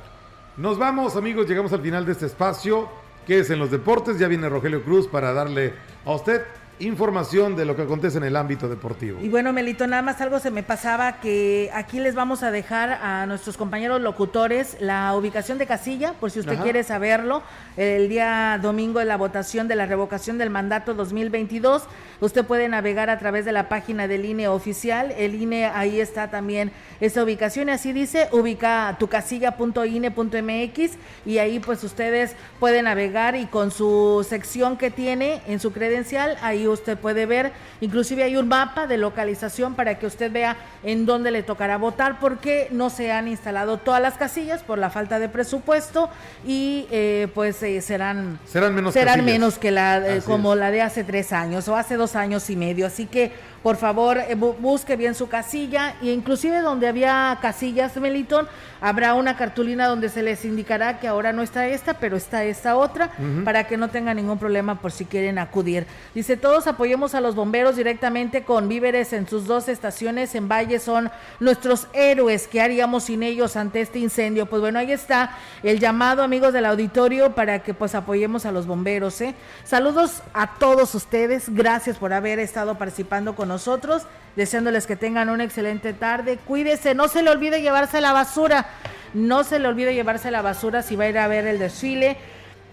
[0.58, 2.90] Nos vamos amigos, llegamos al final de este espacio
[3.26, 4.20] que es en los deportes.
[4.20, 5.74] Ya viene Rogelio Cruz para darle
[6.06, 6.44] a usted
[6.80, 9.20] información de lo que acontece en el ámbito deportivo.
[9.22, 13.00] Y bueno, Melito, nada más algo se me pasaba que aquí les vamos a dejar
[13.02, 17.42] a nuestros compañeros locutores la ubicación de casilla, por si usted quiere saberlo,
[17.78, 21.84] el día domingo de la votación de la revocación del mandato 2022.
[22.20, 25.14] Usted puede navegar a través de la página del INE oficial.
[25.18, 30.92] El INE ahí está también esa ubicación, y así dice, ubica tu casilla.ine.mx
[31.26, 36.38] y ahí pues ustedes pueden navegar y con su sección que tiene en su credencial,
[36.42, 37.52] ahí usted puede ver,
[37.82, 42.20] inclusive hay un mapa de localización para que usted vea en dónde le tocará votar,
[42.20, 46.10] porque no se han instalado todas las casillas por la falta de presupuesto
[46.46, 50.82] y eh, pues eh, serán serán menos serán menos que la eh, como la de
[50.82, 53.32] hace tres años o hace dos años y medio, así que
[53.64, 54.20] por favor
[54.60, 58.48] busque bien su casilla e inclusive donde había casillas Melitón
[58.82, 62.78] habrá una cartulina donde se les indicará que ahora no está esta pero está esta
[62.78, 63.12] otra
[63.44, 67.36] para que no tengan ningún problema por si quieren acudir dice todos apoyemos a los
[67.36, 72.48] bomberos directamente con víveres en sus dos estaciones en Valle, son nuestros héroes.
[72.48, 74.46] ¿Qué haríamos sin ellos ante este incendio?
[74.46, 75.32] Pues bueno, ahí está
[75.64, 79.20] el llamado, amigos del auditorio, para que pues apoyemos a los bomberos.
[79.22, 79.36] ¿eh?
[79.64, 84.04] Saludos a todos ustedes, gracias por haber estado participando nosotros,
[84.36, 86.38] deseándoles que tengan una excelente tarde.
[86.38, 88.68] Cuídese, no se le olvide llevarse la basura,
[89.14, 92.18] no se le olvide llevarse la basura si va a ir a ver el desfile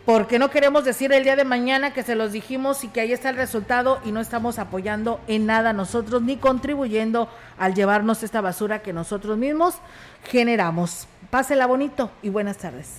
[0.05, 3.13] porque no queremos decir el día de mañana que se los dijimos y que ahí
[3.13, 8.43] está el resultado y no estamos apoyando en nada nosotros ni contribuyendo al llevarnos esta
[8.43, 9.77] basura que nosotros mismos
[10.25, 11.09] generamos.
[11.31, 12.99] Pásela bonito y buenas tardes.